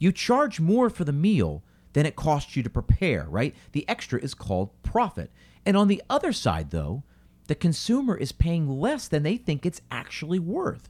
You 0.00 0.10
charge 0.10 0.58
more 0.58 0.90
for 0.90 1.04
the 1.04 1.12
meal 1.12 1.62
than 1.92 2.04
it 2.04 2.16
costs 2.16 2.56
you 2.56 2.64
to 2.64 2.68
prepare, 2.68 3.26
right? 3.28 3.54
The 3.70 3.88
extra 3.88 4.18
is 4.18 4.34
called 4.34 4.70
profit. 4.82 5.30
And 5.64 5.76
on 5.76 5.86
the 5.86 6.02
other 6.10 6.32
side, 6.32 6.72
though, 6.72 7.04
the 7.46 7.54
consumer 7.54 8.16
is 8.16 8.32
paying 8.32 8.68
less 8.68 9.06
than 9.06 9.22
they 9.22 9.36
think 9.36 9.64
it's 9.64 9.82
actually 9.92 10.40
worth. 10.40 10.88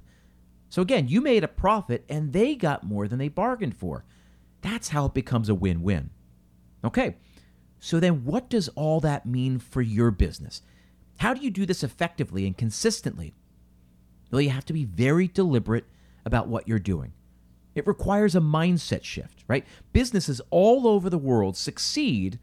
So 0.70 0.80
again, 0.80 1.08
you 1.08 1.20
made 1.20 1.44
a 1.44 1.48
profit 1.48 2.06
and 2.08 2.32
they 2.32 2.54
got 2.54 2.82
more 2.82 3.08
than 3.08 3.18
they 3.18 3.28
bargained 3.28 3.76
for. 3.76 4.06
That's 4.62 4.88
how 4.88 5.04
it 5.04 5.12
becomes 5.12 5.50
a 5.50 5.54
win 5.54 5.82
win. 5.82 6.08
Okay, 6.82 7.16
so 7.80 8.00
then 8.00 8.25
what 8.25 8.50
does 8.50 8.68
all 8.70 9.00
that 9.00 9.26
mean 9.26 9.58
for 9.58 9.82
your 9.82 10.11
business? 10.11 10.62
How 11.18 11.35
do 11.35 11.40
you 11.40 11.50
do 11.50 11.66
this 11.66 11.82
effectively 11.82 12.47
and 12.47 12.56
consistently? 12.56 13.35
Well, 14.30 14.40
you 14.40 14.50
have 14.50 14.66
to 14.66 14.73
be 14.73 14.85
very 14.85 15.28
deliberate 15.28 15.87
about 16.25 16.49
what 16.49 16.68
you're 16.68 16.78
doing. 16.78 17.12
It 17.75 17.87
requires 17.87 18.35
a 18.35 18.40
mindset 18.40 19.04
shift, 19.04 19.44
right? 19.47 19.64
Businesses 19.92 20.40
all 20.50 20.87
over 20.87 21.08
the 21.08 21.18
world 21.18 21.56
succeed 21.56 22.38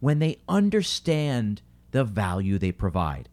when 0.00 0.18
they 0.18 0.38
understand 0.48 1.62
the 1.92 2.04
value 2.04 2.58
they 2.58 2.72
provide. 2.72 3.28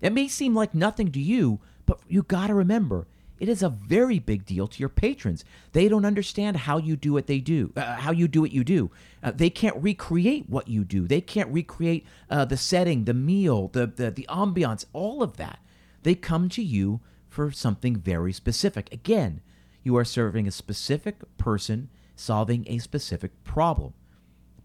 It 0.00 0.12
may 0.12 0.28
seem 0.28 0.54
like 0.54 0.74
nothing 0.74 1.12
to 1.12 1.20
you, 1.20 1.60
but 1.86 2.00
you 2.08 2.22
got 2.22 2.48
to 2.48 2.54
remember 2.54 3.06
it 3.40 3.48
is 3.48 3.62
a 3.62 3.70
very 3.70 4.18
big 4.18 4.44
deal 4.44 4.68
to 4.68 4.78
your 4.78 4.90
patrons. 4.90 5.44
They 5.72 5.88
don't 5.88 6.04
understand 6.04 6.58
how 6.58 6.76
you 6.76 6.94
do 6.94 7.12
what 7.14 7.26
they 7.26 7.38
do, 7.40 7.72
uh, 7.74 7.96
how 7.96 8.12
you 8.12 8.28
do 8.28 8.42
what 8.42 8.52
you 8.52 8.62
do. 8.62 8.90
Uh, 9.22 9.32
they 9.34 9.50
can't 9.50 9.82
recreate 9.82 10.48
what 10.48 10.68
you 10.68 10.84
do. 10.84 11.08
They 11.08 11.22
can't 11.22 11.50
recreate 11.50 12.06
uh, 12.28 12.44
the 12.44 12.56
setting, 12.56 13.04
the 13.04 13.14
meal, 13.14 13.68
the, 13.68 13.86
the 13.86 14.10
the 14.10 14.26
ambiance, 14.28 14.84
all 14.92 15.22
of 15.22 15.38
that. 15.38 15.58
They 16.02 16.14
come 16.14 16.48
to 16.50 16.62
you 16.62 17.00
for 17.28 17.50
something 17.50 17.96
very 17.96 18.32
specific. 18.32 18.92
Again, 18.92 19.40
you 19.82 19.96
are 19.96 20.04
serving 20.04 20.46
a 20.46 20.52
specific 20.52 21.16
person 21.38 21.88
solving 22.14 22.66
a 22.68 22.78
specific 22.78 23.42
problem. 23.44 23.94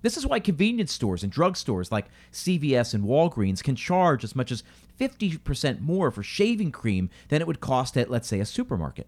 This 0.05 0.17
is 0.17 0.27
why 0.27 0.39
convenience 0.39 0.93
stores 0.93 1.24
and 1.24 1.33
drugstores 1.33 1.91
like 1.91 2.09
CVS 2.31 2.93
and 2.93 3.05
Walgreens 3.05 3.63
can 3.63 3.75
charge 3.75 4.24
as 4.24 4.35
much 4.35 4.51
as 4.51 4.62
50% 5.00 5.81
more 5.81 6.12
for 6.12 6.21
shaving 6.21 6.71
cream 6.71 7.09
than 7.29 7.41
it 7.41 7.47
would 7.47 7.59
cost 7.59 7.97
at, 7.97 8.12
let's 8.12 8.27
say, 8.27 8.39
a 8.39 8.45
supermarket. 8.45 9.07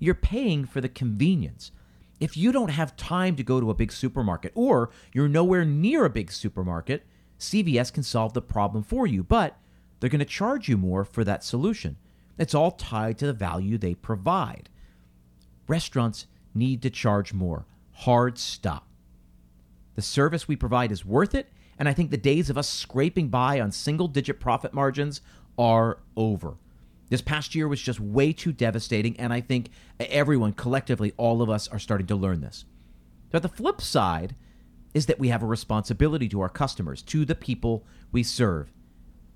You're 0.00 0.16
paying 0.16 0.64
for 0.64 0.80
the 0.80 0.88
convenience. 0.88 1.70
If 2.18 2.36
you 2.36 2.50
don't 2.50 2.72
have 2.72 2.96
time 2.96 3.36
to 3.36 3.44
go 3.44 3.60
to 3.60 3.70
a 3.70 3.74
big 3.74 3.92
supermarket 3.92 4.50
or 4.56 4.90
you're 5.12 5.28
nowhere 5.28 5.64
near 5.64 6.04
a 6.04 6.10
big 6.10 6.32
supermarket, 6.32 7.06
CVS 7.38 7.92
can 7.92 8.02
solve 8.02 8.32
the 8.32 8.42
problem 8.42 8.82
for 8.82 9.06
you, 9.06 9.22
but 9.22 9.56
they're 10.00 10.10
going 10.10 10.18
to 10.18 10.24
charge 10.24 10.68
you 10.68 10.76
more 10.76 11.04
for 11.04 11.22
that 11.22 11.44
solution. 11.44 11.96
It's 12.38 12.56
all 12.56 12.72
tied 12.72 13.18
to 13.18 13.26
the 13.26 13.32
value 13.32 13.78
they 13.78 13.94
provide. 13.94 14.68
Restaurants 15.68 16.26
need 16.52 16.82
to 16.82 16.90
charge 16.90 17.32
more. 17.32 17.66
Hard 17.92 18.36
stop. 18.36 18.88
The 19.94 20.02
service 20.02 20.48
we 20.48 20.56
provide 20.56 20.92
is 20.92 21.04
worth 21.04 21.34
it, 21.34 21.52
and 21.78 21.88
I 21.88 21.92
think 21.92 22.10
the 22.10 22.16
days 22.16 22.50
of 22.50 22.58
us 22.58 22.68
scraping 22.68 23.28
by 23.28 23.60
on 23.60 23.72
single 23.72 24.08
digit 24.08 24.40
profit 24.40 24.74
margins 24.74 25.20
are 25.58 25.98
over. 26.16 26.56
This 27.10 27.22
past 27.22 27.54
year 27.54 27.68
was 27.68 27.80
just 27.80 28.00
way 28.00 28.32
too 28.32 28.52
devastating, 28.52 29.18
and 29.20 29.32
I 29.32 29.40
think 29.40 29.68
everyone, 30.00 30.52
collectively, 30.52 31.12
all 31.16 31.42
of 31.42 31.50
us, 31.50 31.68
are 31.68 31.78
starting 31.78 32.06
to 32.08 32.16
learn 32.16 32.40
this. 32.40 32.64
But 33.30 33.42
the 33.42 33.48
flip 33.48 33.80
side 33.80 34.34
is 34.94 35.06
that 35.06 35.18
we 35.18 35.28
have 35.28 35.42
a 35.42 35.46
responsibility 35.46 36.28
to 36.28 36.40
our 36.40 36.48
customers, 36.48 37.02
to 37.02 37.24
the 37.24 37.34
people 37.34 37.84
we 38.10 38.22
serve. 38.22 38.72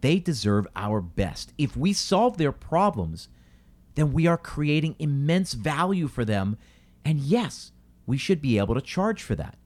They 0.00 0.18
deserve 0.18 0.66
our 0.76 1.00
best. 1.00 1.52
If 1.58 1.76
we 1.76 1.92
solve 1.92 2.36
their 2.36 2.52
problems, 2.52 3.28
then 3.96 4.12
we 4.12 4.26
are 4.26 4.38
creating 4.38 4.94
immense 4.98 5.54
value 5.54 6.06
for 6.06 6.24
them. 6.24 6.56
And 7.04 7.18
yes, 7.18 7.72
we 8.06 8.16
should 8.16 8.40
be 8.40 8.58
able 8.58 8.76
to 8.76 8.80
charge 8.80 9.22
for 9.22 9.34
that. 9.34 9.58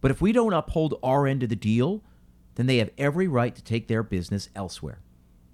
But 0.00 0.10
if 0.10 0.20
we 0.20 0.32
don't 0.32 0.52
uphold 0.52 0.98
our 1.02 1.26
end 1.26 1.42
of 1.42 1.48
the 1.48 1.56
deal, 1.56 2.02
then 2.54 2.66
they 2.66 2.78
have 2.78 2.90
every 2.98 3.28
right 3.28 3.54
to 3.54 3.62
take 3.62 3.88
their 3.88 4.02
business 4.02 4.48
elsewhere. 4.54 5.00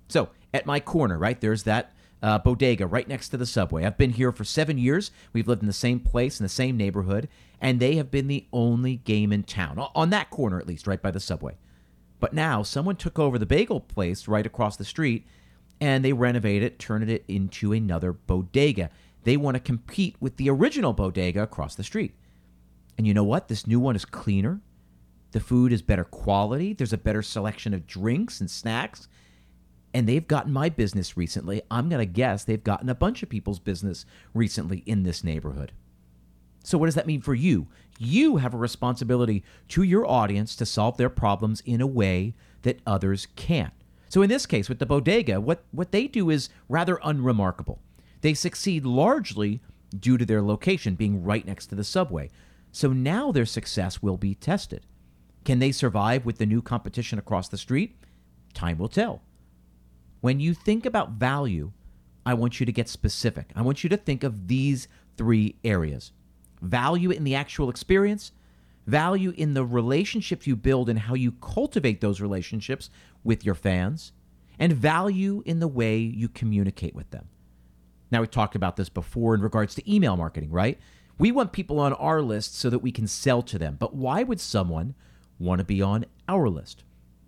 So, 0.09 0.31
at 0.53 0.67
my 0.67 0.81
corner, 0.81 1.17
right, 1.19 1.41
there's 1.41 1.63
that 1.63 1.93
uh, 2.23 2.39
bodega 2.39 2.87
right 2.87 3.09
next 3.09 3.31
to 3.31 3.37
the 3.37 3.47
subway. 3.47 3.85
I've 3.85 3.99
been 3.99 4.13
here 4.13 4.31
for 4.31 4.45
seven 4.45 4.79
years. 4.79 5.11
We've 5.33 5.49
lived 5.49 5.63
in 5.63 5.67
the 5.67 5.73
same 5.73 6.01
place, 6.01 6.39
in 6.39 6.45
the 6.45 6.49
same 6.49 6.77
neighborhood, 6.77 7.29
and 7.61 7.81
they 7.81 7.97
have 7.97 8.11
been 8.11 8.29
the 8.29 8.47
only 8.53 8.97
game 8.97 9.33
in 9.33 9.43
town, 9.43 9.79
on 9.95 10.11
that 10.11 10.31
corner 10.31 10.59
at 10.59 10.67
least, 10.67 10.87
right 10.87 11.03
by 11.03 11.11
the 11.11 11.21
subway. 11.21 11.57
But 12.21 12.33
now 12.33 12.63
someone 12.63 12.97
took 12.97 13.19
over 13.19 13.39
the 13.39 13.47
bagel 13.47 13.81
place 13.81 14.29
right 14.29 14.47
across 14.47 14.77
the 14.77 14.85
street 14.85 15.27
and 15.81 16.05
they 16.05 16.13
renovated 16.13 16.63
it, 16.63 16.79
turned 16.79 17.11
it 17.11 17.25
into 17.27 17.73
another 17.73 18.13
bodega. 18.13 18.91
They 19.25 19.37
want 19.37 19.57
to 19.57 19.61
compete 19.61 20.15
with 20.21 20.37
the 20.37 20.49
original 20.49 20.93
bodega 20.93 21.43
across 21.43 21.75
the 21.75 21.83
street. 21.83 22.15
And 22.97 23.07
you 23.07 23.15
know 23.15 23.25
what? 23.25 23.49
This 23.49 23.67
new 23.67 23.81
one 23.81 23.97
is 23.97 24.05
cleaner. 24.05 24.61
The 25.33 25.41
food 25.41 25.73
is 25.73 25.83
better 25.83 26.05
quality. 26.05 26.73
There's 26.73 26.93
a 26.93 26.99
better 26.99 27.23
selection 27.23 27.73
of 27.73 27.87
drinks 27.87 28.41
and 28.41 28.51
snacks. 28.51 29.09
And 29.95 30.09
they've 30.09 30.27
gotten 30.27 30.53
my 30.53 30.69
business 30.69 31.17
recently. 31.17 31.63
I'm 31.71 31.89
going 31.89 32.01
to 32.01 32.07
guess 32.07 32.45
they've 32.45 32.63
gotten 32.63 32.89
a 32.89 32.95
bunch 32.95 33.23
of 33.23 33.29
people's 33.29 33.59
business 33.59 34.05
recently 34.35 34.79
in 34.87 35.03
this 35.03 35.25
neighborhood. 35.25 35.73
So, 36.65 36.79
what 36.79 36.87
does 36.87 36.95
that 36.95 37.07
mean 37.07 37.21
for 37.21 37.35
you? 37.35 37.67
You 37.99 38.37
have 38.37 38.55
a 38.55 38.59
responsibility 38.59 39.43
to 39.69 39.83
your 39.83 40.07
audience 40.07 40.55
to 40.57 40.67
solve 40.67 40.97
their 40.97 41.11
problems 41.11 41.61
in 41.63 41.81
a 41.81 41.87
way 41.87 42.35
that 42.63 42.81
others 42.87 43.27
can't. 43.37 43.73
So 44.13 44.21
in 44.21 44.29
this 44.29 44.45
case, 44.45 44.69
with 44.69 44.79
the 44.79 44.85
bodega, 44.85 45.41
what, 45.41 45.65
what 45.71 45.91
they 45.91 46.07
do 46.07 46.29
is 46.29 46.51
rather 46.69 47.01
unremarkable. 47.03 47.81
They 48.21 48.35
succeed 48.35 48.85
largely 48.85 49.63
due 49.99 50.19
to 50.19 50.27
their 50.27 50.43
location 50.43 50.97
being 50.97 51.25
right 51.25 51.47
next 51.47 51.69
to 51.69 51.75
the 51.75 51.83
subway. 51.83 52.29
So 52.73 52.93
now 52.93 53.31
their 53.31 53.47
success 53.47 54.03
will 54.03 54.17
be 54.17 54.35
tested. 54.35 54.87
Can 55.45 55.59
they 55.59 55.73
survive 55.73 56.25
with 56.25 56.39
the 56.39 56.47
new 56.47 56.63
competition 56.63 57.19
across 57.19 57.49
the 57.49 57.59
street? 57.59 57.97
Time 58.55 58.79
will 58.79 58.89
tell. 58.89 59.23
When 60.21 60.41
you 60.41 60.55
think 60.55 60.87
about 60.87 61.13
value, 61.13 61.73
I 62.25 62.35
want 62.35 62.61
you 62.61 62.67
to 62.67 62.73
get 62.73 62.89
specific. 62.89 63.51
I 63.55 63.63
want 63.63 63.83
you 63.83 63.91
to 63.91 63.97
think 63.97 64.25
of 64.25 64.49
these 64.49 64.89
three 65.17 65.57
areas 65.65 66.13
value 66.61 67.11
in 67.11 67.25
the 67.25 67.35
actual 67.35 67.69
experience, 67.69 68.31
value 68.87 69.35
in 69.37 69.55
the 69.55 69.65
relationships 69.65 70.47
you 70.47 70.55
build 70.55 70.89
and 70.89 71.01
how 71.01 71.15
you 71.15 71.33
cultivate 71.33 72.01
those 72.01 72.21
relationships 72.21 72.89
with 73.25 73.45
your 73.45 73.57
fans, 73.57 74.13
and 74.61 74.73
value 74.73 75.43
in 75.45 75.59
the 75.59 75.67
way 75.67 75.99
you 75.99 76.29
communicate 76.29 76.95
with 76.95 77.11
them. 77.11 77.29
Now, 78.13 78.21
we 78.21 78.29
talked 78.29 78.55
about 78.55 78.77
this 78.77 78.89
before 78.89 79.35
in 79.35 79.41
regards 79.41 79.75
to 79.75 79.93
email 79.93 80.17
marketing, 80.17 80.53
right? 80.53 80.79
We 81.19 81.31
want 81.33 81.53
people 81.53 81.79
on 81.79 81.93
our 81.95 82.23
list 82.23 82.57
so 82.57 82.71
that 82.71 82.81
we 82.81 82.91
can 82.91 83.07
sell 83.07 83.43
to 83.43 83.59
them. 83.59 83.77
But 83.79 83.95
why 83.95 84.23
would 84.23 84.41
someone 84.41 84.95
want 85.39 85.59
to 85.59 85.65
be 85.65 85.83
on 85.83 86.07
our 86.29 86.49
list? 86.49 86.85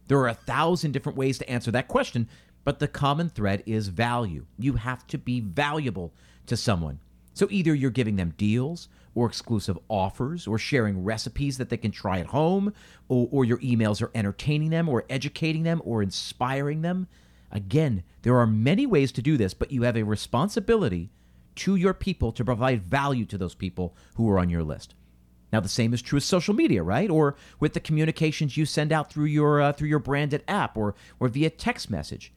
There 0.08 0.18
are 0.18 0.28
a 0.28 0.34
thousand 0.34 0.92
different 0.92 1.18
ways 1.18 1.38
to 1.38 1.50
answer 1.50 1.70
that 1.70 1.88
question, 1.88 2.28
but 2.64 2.78
the 2.78 2.88
common 2.88 3.28
thread 3.28 3.62
is 3.66 3.88
value. 3.88 4.46
You 4.58 4.74
have 4.74 5.06
to 5.08 5.18
be 5.18 5.40
valuable 5.40 6.12
to 6.46 6.56
someone. 6.56 7.00
So 7.34 7.48
either 7.50 7.74
you're 7.74 7.90
giving 7.90 8.16
them 8.16 8.34
deals 8.36 8.88
or 9.14 9.26
exclusive 9.26 9.78
offers 9.88 10.46
or 10.46 10.58
sharing 10.58 11.04
recipes 11.04 11.58
that 11.58 11.68
they 11.68 11.76
can 11.76 11.90
try 11.90 12.18
at 12.18 12.26
home, 12.26 12.72
or, 13.08 13.28
or, 13.30 13.44
your 13.44 13.58
emails 13.58 14.02
are 14.02 14.10
entertaining 14.14 14.70
them 14.70 14.88
or 14.88 15.04
educating 15.08 15.62
them 15.62 15.80
or 15.84 16.02
inspiring 16.02 16.82
them. 16.82 17.06
Again, 17.50 18.02
there 18.22 18.38
are 18.38 18.46
many 18.46 18.86
ways 18.86 19.12
to 19.12 19.22
do 19.22 19.36
this, 19.36 19.54
but 19.54 19.70
you 19.70 19.82
have 19.82 19.96
a 19.96 20.02
responsibility 20.02 21.10
to 21.56 21.76
your 21.76 21.94
people 21.94 22.32
to 22.32 22.44
provide 22.44 22.82
value 22.82 23.24
to 23.26 23.38
those 23.38 23.54
people 23.54 23.94
who 24.14 24.28
are 24.30 24.38
on 24.38 24.50
your 24.50 24.62
list. 24.62 24.94
Now, 25.52 25.60
the 25.60 25.68
same 25.68 25.94
is 25.94 26.02
true 26.02 26.16
with 26.16 26.24
social 26.24 26.52
media, 26.52 26.82
right? 26.82 27.08
Or 27.08 27.36
with 27.60 27.74
the 27.74 27.80
communications 27.80 28.56
you 28.56 28.66
send 28.66 28.92
out 28.92 29.12
through 29.12 29.26
your 29.26 29.60
uh, 29.60 29.72
through 29.72 29.88
your 29.88 30.00
branded 30.00 30.42
app 30.48 30.76
or 30.76 30.96
or 31.20 31.28
via 31.28 31.50
text 31.50 31.88
message. 31.88 32.32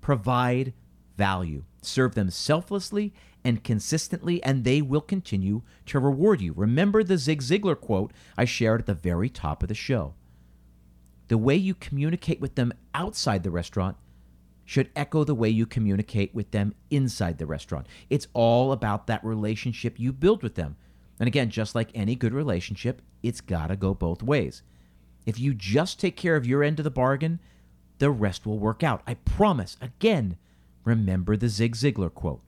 Provide 0.00 0.72
value. 1.16 1.64
Serve 1.82 2.14
them 2.14 2.30
selflessly 2.30 3.12
and 3.44 3.62
consistently, 3.62 4.42
and 4.42 4.64
they 4.64 4.80
will 4.82 5.00
continue 5.00 5.62
to 5.86 6.00
reward 6.00 6.40
you. 6.40 6.52
Remember 6.54 7.04
the 7.04 7.18
Zig 7.18 7.42
Ziglar 7.42 7.78
quote 7.78 8.12
I 8.36 8.44
shared 8.44 8.80
at 8.80 8.86
the 8.86 8.94
very 8.94 9.28
top 9.28 9.62
of 9.62 9.68
the 9.68 9.74
show. 9.74 10.14
The 11.28 11.38
way 11.38 11.56
you 11.56 11.74
communicate 11.74 12.40
with 12.40 12.54
them 12.54 12.72
outside 12.94 13.42
the 13.42 13.50
restaurant 13.50 13.96
should 14.66 14.90
echo 14.94 15.24
the 15.24 15.34
way 15.34 15.48
you 15.48 15.64
communicate 15.64 16.34
with 16.34 16.50
them 16.50 16.74
inside 16.90 17.38
the 17.38 17.46
restaurant. 17.46 17.86
It's 18.10 18.26
all 18.34 18.72
about 18.72 19.06
that 19.06 19.24
relationship 19.24 19.98
you 19.98 20.12
build 20.12 20.42
with 20.42 20.56
them. 20.56 20.76
And 21.18 21.26
again, 21.26 21.48
just 21.48 21.74
like 21.74 21.88
any 21.94 22.14
good 22.14 22.34
relationship, 22.34 23.00
it's 23.22 23.40
got 23.40 23.68
to 23.68 23.76
go 23.76 23.94
both 23.94 24.22
ways. 24.22 24.62
If 25.24 25.40
you 25.40 25.54
just 25.54 25.98
take 25.98 26.16
care 26.16 26.36
of 26.36 26.46
your 26.46 26.62
end 26.62 26.78
of 26.78 26.84
the 26.84 26.90
bargain, 26.90 27.40
the 27.98 28.10
rest 28.10 28.44
will 28.44 28.58
work 28.58 28.82
out. 28.82 29.02
I 29.06 29.14
promise. 29.14 29.76
Again, 29.80 30.36
remember 30.84 31.36
the 31.36 31.48
Zig 31.48 31.74
Ziglar 31.74 32.12
quote. 32.12 32.42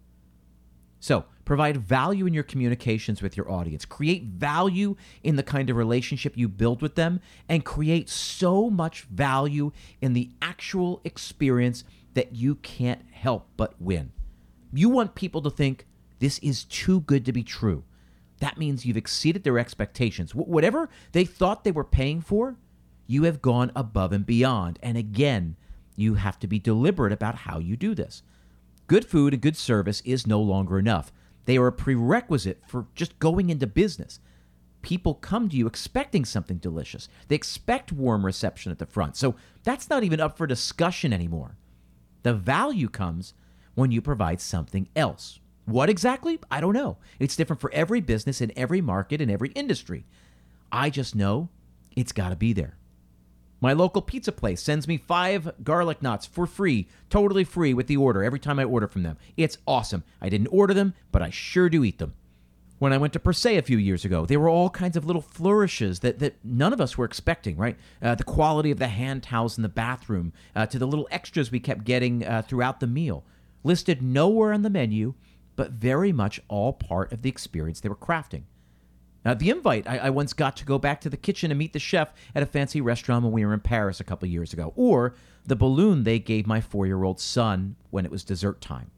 So, 1.01 1.25
provide 1.45 1.77
value 1.77 2.27
in 2.27 2.35
your 2.35 2.43
communications 2.43 3.23
with 3.23 3.37
your 3.37 3.51
audience. 3.51 3.85
Create 3.85 4.25
value 4.25 4.97
in 5.23 5.37
the 5.37 5.43
kind 5.43 5.71
of 5.71 5.77
relationship 5.77 6.37
you 6.37 6.49
build 6.49 6.83
with 6.83 6.97
them, 6.97 7.21
and 7.49 7.65
create 7.65 8.09
so 8.09 8.69
much 8.69 9.03
value 9.03 9.73
in 10.01 10.13
the 10.13 10.31
actual 10.43 11.01
experience 11.05 11.85
that 12.15 12.35
you 12.35 12.57
can't 12.57 13.03
help 13.11 13.49
but 13.57 13.81
win. 13.81 14.13
You 14.73 14.89
want 14.89 15.15
people 15.15 15.43
to 15.43 15.51
think 15.51 15.87
this 16.19 16.39
is 16.41 16.65
too 16.65 17.01
good 17.01 17.25
to 17.25 17.33
be 17.33 17.43
true. 17.43 17.85
That 18.41 18.59
means 18.59 18.87
you've 18.87 18.97
exceeded 18.97 19.45
their 19.45 19.59
expectations. 19.59 20.35
whatever 20.35 20.89
they 21.13 21.25
thought 21.25 21.65
they 21.65 21.73
were 21.73 21.85
paying 21.85 22.21
for, 22.21 22.57
you 23.07 23.25
have 23.25 23.43
gone 23.43 23.73
above 23.75 24.13
and 24.13 24.25
beyond. 24.25 24.79
And 24.83 24.97
again, 24.97 25.57
you 25.97 26.15
have 26.15 26.39
to 26.41 26.47
be 26.47 26.59
deliberate 26.59 27.13
about 27.13 27.35
how 27.35 27.59
you 27.59 27.77
do 27.77 27.95
this. 27.95 28.23
Good 28.87 29.05
food 29.05 29.33
and 29.33 29.43
good 29.43 29.57
service 29.57 30.01
is 30.05 30.27
no 30.27 30.41
longer 30.41 30.79
enough. 30.79 31.13
They 31.47 31.57
are 31.57 31.67
a 31.67 31.73
prerequisite 31.73 32.63
for 32.67 32.87
just 32.95 33.19
going 33.19 33.51
into 33.51 33.67
business. 33.67 34.21
People 34.83 35.15
come 35.15 35.49
to 35.49 35.57
you 35.57 35.67
expecting 35.67 36.25
something 36.25 36.59
delicious. 36.59 37.09
They 37.27 37.35
expect 37.35 37.93
warm 37.93 38.25
reception 38.25 38.71
at 38.71 38.79
the 38.79 38.87
front. 38.87 39.17
So 39.17 39.35
that's 39.65 39.91
not 39.91 40.05
even 40.05 40.21
up 40.21 40.39
for 40.39 40.47
discussion 40.47 41.13
anymore. 41.13 41.57
The 42.23 42.35
value 42.35 42.89
comes 42.89 43.35
when 43.75 43.91
you 43.91 44.01
provide 44.01 44.41
something 44.41 44.89
else. 44.97 45.41
What 45.65 45.91
exactly? 45.91 46.41
I 46.51 46.61
don't 46.61 46.75
know. 46.75 46.97
It's 47.19 47.37
different 47.37 47.61
for 47.61 47.73
every 47.73 48.01
business 48.01 48.41
in 48.41 48.53
every 48.57 48.81
market 48.81 49.21
in 49.21 49.31
every 49.31 49.51
industry. 49.51 50.05
I 50.73 50.91
just 50.91 51.15
know 51.15 51.49
it's 51.95 52.13
got 52.13 52.31
to 52.31 52.37
be 52.37 52.53
there. 52.53 52.77
My 53.61 53.73
local 53.73 54.03
pizza 54.03 54.31
place 54.31 54.63
sends 54.63 54.87
me 54.87 54.99
five 54.99 55.53
garlic 55.65 56.01
knots 56.01 56.27
for 56.27 56.47
free, 56.47 56.89
totally 57.11 57.45
free 57.45 57.75
with 57.75 57.89
the 57.89 57.97
order 57.97 58.23
every 58.23 58.39
time 58.39 58.59
I 58.59 58.65
order 58.65 58.87
from 58.87 59.03
them. 59.03 59.19
It's 59.37 59.59
awesome. 59.67 60.05
I 60.21 60.29
didn't 60.29 60.49
order 60.49 60.75
them, 60.75 60.95
but 61.11 61.23
I 61.23 61.31
sure 61.31 61.69
do 61.69 61.83
eat 61.83 61.99
them. 61.99 62.15
When 62.79 62.93
I 62.93 62.99
went 62.99 63.13
to 63.15 63.19
Per 63.19 63.33
Se 63.33 63.57
a 63.57 63.63
few 63.63 63.77
years 63.77 64.05
ago, 64.05 64.25
there 64.25 64.39
were 64.39 64.49
all 64.49 64.71
kinds 64.71 64.97
of 64.97 65.05
little 65.05 65.23
flourishes 65.23 66.01
that, 66.01 66.21
that 66.21 66.37
none 66.45 66.73
of 66.73 66.81
us 66.81 66.97
were 66.97 67.05
expecting, 67.05 67.57
right? 67.57 67.77
Uh, 68.01 68.15
the 68.15 68.25
quality 68.25 68.71
of 68.71 68.79
the 68.79 68.87
hand 68.87 69.25
towels 69.25 69.59
in 69.59 69.63
the 69.63 69.69
bathroom, 69.69 70.33
uh, 70.55 70.67
to 70.67 70.79
the 70.79 70.87
little 70.87 71.09
extras 71.11 71.51
we 71.51 71.59
kept 71.59 71.85
getting 71.85 72.25
uh, 72.25 72.43
throughout 72.43 72.79
the 72.79 72.87
meal. 72.87 73.25
Listed 73.65 74.01
nowhere 74.01 74.53
on 74.53 74.63
the 74.63 74.71
menu, 74.71 75.15
but 75.57 75.73
very 75.73 76.13
much 76.13 76.41
all 76.47 76.73
part 76.73 77.13
of 77.13 77.23
the 77.23 77.29
experience 77.29 77.81
they 77.81 77.89
were 77.89 77.97
crafting. 77.97 78.43
Now, 79.25 79.35
the 79.35 79.51
invite, 79.51 79.89
I, 79.89 79.99
I, 79.99 80.11
once 80.11 80.33
got 80.33 80.57
to 80.59 80.65
go 80.65 80.79
back 80.79 81.01
to 81.01 81.11
the 81.11 81.17
kitchen 81.17 81.51
and 81.51 81.59
meet 81.59 81.73
the 81.73 81.81
chef 81.81 82.15
at 82.35 82.45
a 82.45 82.47
fancy 82.47 82.81
restaurant 82.81 83.25
when 83.25 83.33
we 83.33 83.45
were 83.45 83.53
in 83.53 83.61
Paris 83.61 83.99
a 83.99 84.05
couple 84.05 84.29
years 84.29 84.53
ago, 84.53 84.73
or 84.77 85.17
the 85.45 85.57
balloon 85.57 86.05
they 86.05 86.21
gave 86.21 86.47
my 86.47 86.61
four 86.61 86.87
year 86.87 87.03
old 87.03 87.19
son 87.19 87.75
when 87.91 88.05
it 88.05 88.11
was 88.13 88.23
dessert 88.23 88.61
time. 88.61 88.93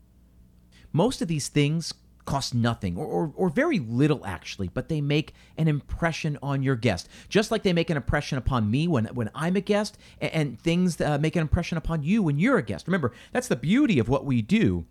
Most 0.92 1.22
of 1.22 1.28
these 1.28 1.48
things 1.48 1.94
cost 2.30 2.54
nothing 2.54 2.96
or, 2.96 3.04
or, 3.04 3.32
or, 3.34 3.48
very 3.50 3.80
little 3.80 4.24
actually, 4.24 4.68
but 4.68 4.88
they 4.88 5.00
make 5.00 5.34
an 5.58 5.66
impression 5.66 6.38
on 6.40 6.62
your 6.62 6.76
guest. 6.76 7.08
Just 7.28 7.50
like 7.50 7.64
they 7.64 7.72
make 7.72 7.90
an 7.90 7.96
impression 7.96 8.38
upon 8.38 8.70
me 8.70 8.86
when, 8.86 9.06
when 9.06 9.30
I'm 9.34 9.56
a 9.56 9.60
guest, 9.60 9.98
and, 10.20 10.32
and 10.32 10.60
things 10.60 11.00
uh, 11.00 11.18
make 11.18 11.34
an 11.34 11.42
impression 11.42 11.76
upon 11.76 12.04
you 12.04 12.22
when 12.22 12.38
you're 12.38 12.58
a 12.58 12.62
guest. 12.62 12.86
Remember, 12.86 13.12
that's 13.32 13.48
the 13.48 13.56
beauty 13.56 13.98
of 13.98 14.08
what 14.08 14.24
we 14.24 14.42
do. 14.42 14.86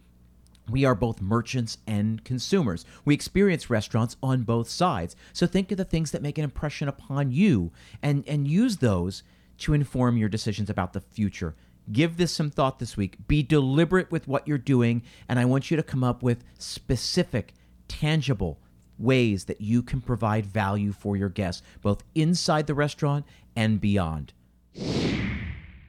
We 0.69 0.83
are 0.83 0.93
both 0.93 1.21
merchants 1.21 1.77
and 1.87 2.21
consumers. 2.25 2.83
We 3.05 3.13
experience 3.13 3.69
restaurants 3.69 4.17
on 4.21 4.43
both 4.43 4.69
sides. 4.69 5.15
So 5.31 5.47
think 5.47 5.71
of 5.71 5.77
the 5.77 5.85
things 5.85 6.11
that 6.11 6.21
make 6.21 6.37
an 6.37 6.43
impression 6.43 6.89
upon 6.89 7.31
you 7.31 7.71
and, 8.03 8.25
and 8.27 8.49
use 8.49 8.77
those 8.77 9.23
to 9.59 9.73
inform 9.73 10.17
your 10.17 10.29
decisions 10.29 10.69
about 10.69 10.91
the 10.91 10.99
future. 10.99 11.55
Give 11.91 12.17
this 12.17 12.31
some 12.31 12.49
thought 12.49 12.79
this 12.79 12.95
week. 12.95 13.17
Be 13.27 13.41
deliberate 13.41 14.11
with 14.11 14.27
what 14.27 14.47
you're 14.47 14.57
doing, 14.57 15.03
and 15.27 15.39
I 15.39 15.45
want 15.45 15.71
you 15.71 15.77
to 15.77 15.83
come 15.83 16.03
up 16.03 16.21
with 16.21 16.43
specific, 16.57 17.53
tangible 17.87 18.59
ways 18.97 19.45
that 19.45 19.61
you 19.61 19.81
can 19.81 20.01
provide 20.01 20.45
value 20.45 20.91
for 20.91 21.15
your 21.15 21.29
guests, 21.29 21.63
both 21.81 22.03
inside 22.13 22.67
the 22.67 22.75
restaurant 22.75 23.25
and 23.55 23.81
beyond. 23.81 24.33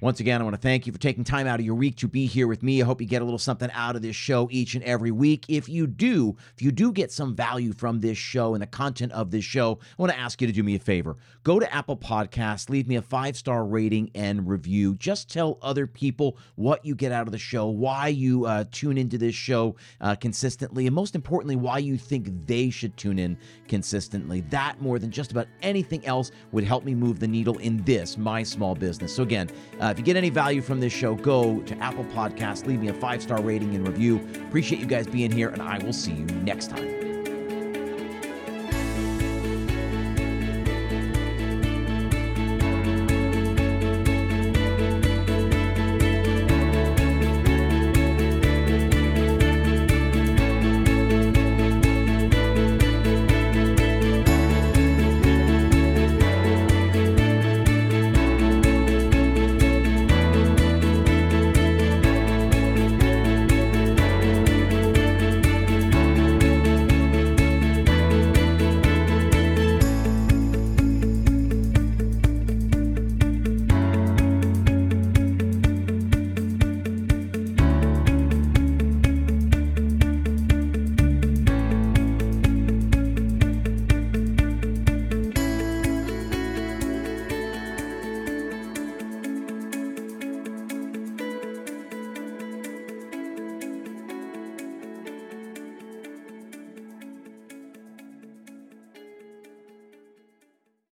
Once 0.02 0.18
again, 0.18 0.40
I 0.40 0.44
want 0.44 0.54
to 0.54 0.60
thank 0.60 0.86
you 0.86 0.94
for 0.94 0.98
taking 0.98 1.24
time 1.24 1.46
out 1.46 1.60
of 1.60 1.66
your 1.66 1.74
week 1.74 1.96
to 1.96 2.08
be 2.08 2.24
here 2.24 2.48
with 2.48 2.62
me. 2.62 2.80
I 2.80 2.86
hope 2.86 3.02
you 3.02 3.06
get 3.06 3.20
a 3.20 3.24
little 3.24 3.38
something 3.38 3.70
out 3.72 3.96
of 3.96 4.02
this 4.02 4.16
show 4.16 4.48
each 4.50 4.74
and 4.74 4.82
every 4.84 5.10
week. 5.10 5.44
If 5.46 5.68
you 5.68 5.86
do, 5.86 6.38
if 6.56 6.62
you 6.62 6.72
do 6.72 6.90
get 6.90 7.12
some 7.12 7.36
value 7.36 7.74
from 7.74 8.00
this 8.00 8.16
show 8.16 8.54
and 8.54 8.62
the 8.62 8.66
content 8.66 9.12
of 9.12 9.30
this 9.30 9.44
show, 9.44 9.78
I 9.82 10.02
want 10.02 10.10
to 10.10 10.18
ask 10.18 10.40
you 10.40 10.46
to 10.46 10.54
do 10.54 10.62
me 10.62 10.74
a 10.74 10.78
favor. 10.78 11.18
Go 11.44 11.60
to 11.60 11.70
Apple 11.70 11.98
Podcasts, 11.98 12.70
leave 12.70 12.88
me 12.88 12.96
a 12.96 13.02
five 13.02 13.36
star 13.36 13.62
rating 13.66 14.10
and 14.14 14.48
review. 14.48 14.94
Just 14.94 15.30
tell 15.30 15.58
other 15.60 15.86
people 15.86 16.38
what 16.54 16.82
you 16.82 16.94
get 16.94 17.12
out 17.12 17.28
of 17.28 17.32
the 17.32 17.38
show, 17.38 17.66
why 17.66 18.08
you 18.08 18.46
uh, 18.46 18.64
tune 18.72 18.96
into 18.96 19.18
this 19.18 19.34
show 19.34 19.76
uh, 20.00 20.14
consistently, 20.14 20.86
and 20.86 20.96
most 20.96 21.14
importantly, 21.14 21.56
why 21.56 21.76
you 21.76 21.98
think 21.98 22.46
they 22.46 22.70
should 22.70 22.96
tune 22.96 23.18
in 23.18 23.36
consistently. 23.68 24.40
That, 24.48 24.80
more 24.80 24.98
than 24.98 25.10
just 25.10 25.30
about 25.30 25.46
anything 25.60 26.06
else, 26.06 26.32
would 26.52 26.64
help 26.64 26.84
me 26.84 26.94
move 26.94 27.20
the 27.20 27.28
needle 27.28 27.58
in 27.58 27.84
this, 27.84 28.16
my 28.16 28.42
small 28.42 28.74
business. 28.74 29.14
So, 29.14 29.22
again, 29.22 29.50
uh, 29.78 29.89
if 29.90 29.98
you 29.98 30.04
get 30.04 30.16
any 30.16 30.30
value 30.30 30.62
from 30.62 30.80
this 30.80 30.92
show, 30.92 31.14
go 31.14 31.60
to 31.60 31.76
Apple 31.78 32.04
Podcasts, 32.04 32.66
leave 32.66 32.80
me 32.80 32.88
a 32.88 32.94
five 32.94 33.22
star 33.22 33.40
rating 33.40 33.74
and 33.74 33.86
review. 33.86 34.16
Appreciate 34.48 34.80
you 34.80 34.86
guys 34.86 35.06
being 35.06 35.30
here, 35.30 35.48
and 35.48 35.60
I 35.60 35.78
will 35.78 35.92
see 35.92 36.12
you 36.12 36.24
next 36.24 36.68
time. 36.68 37.09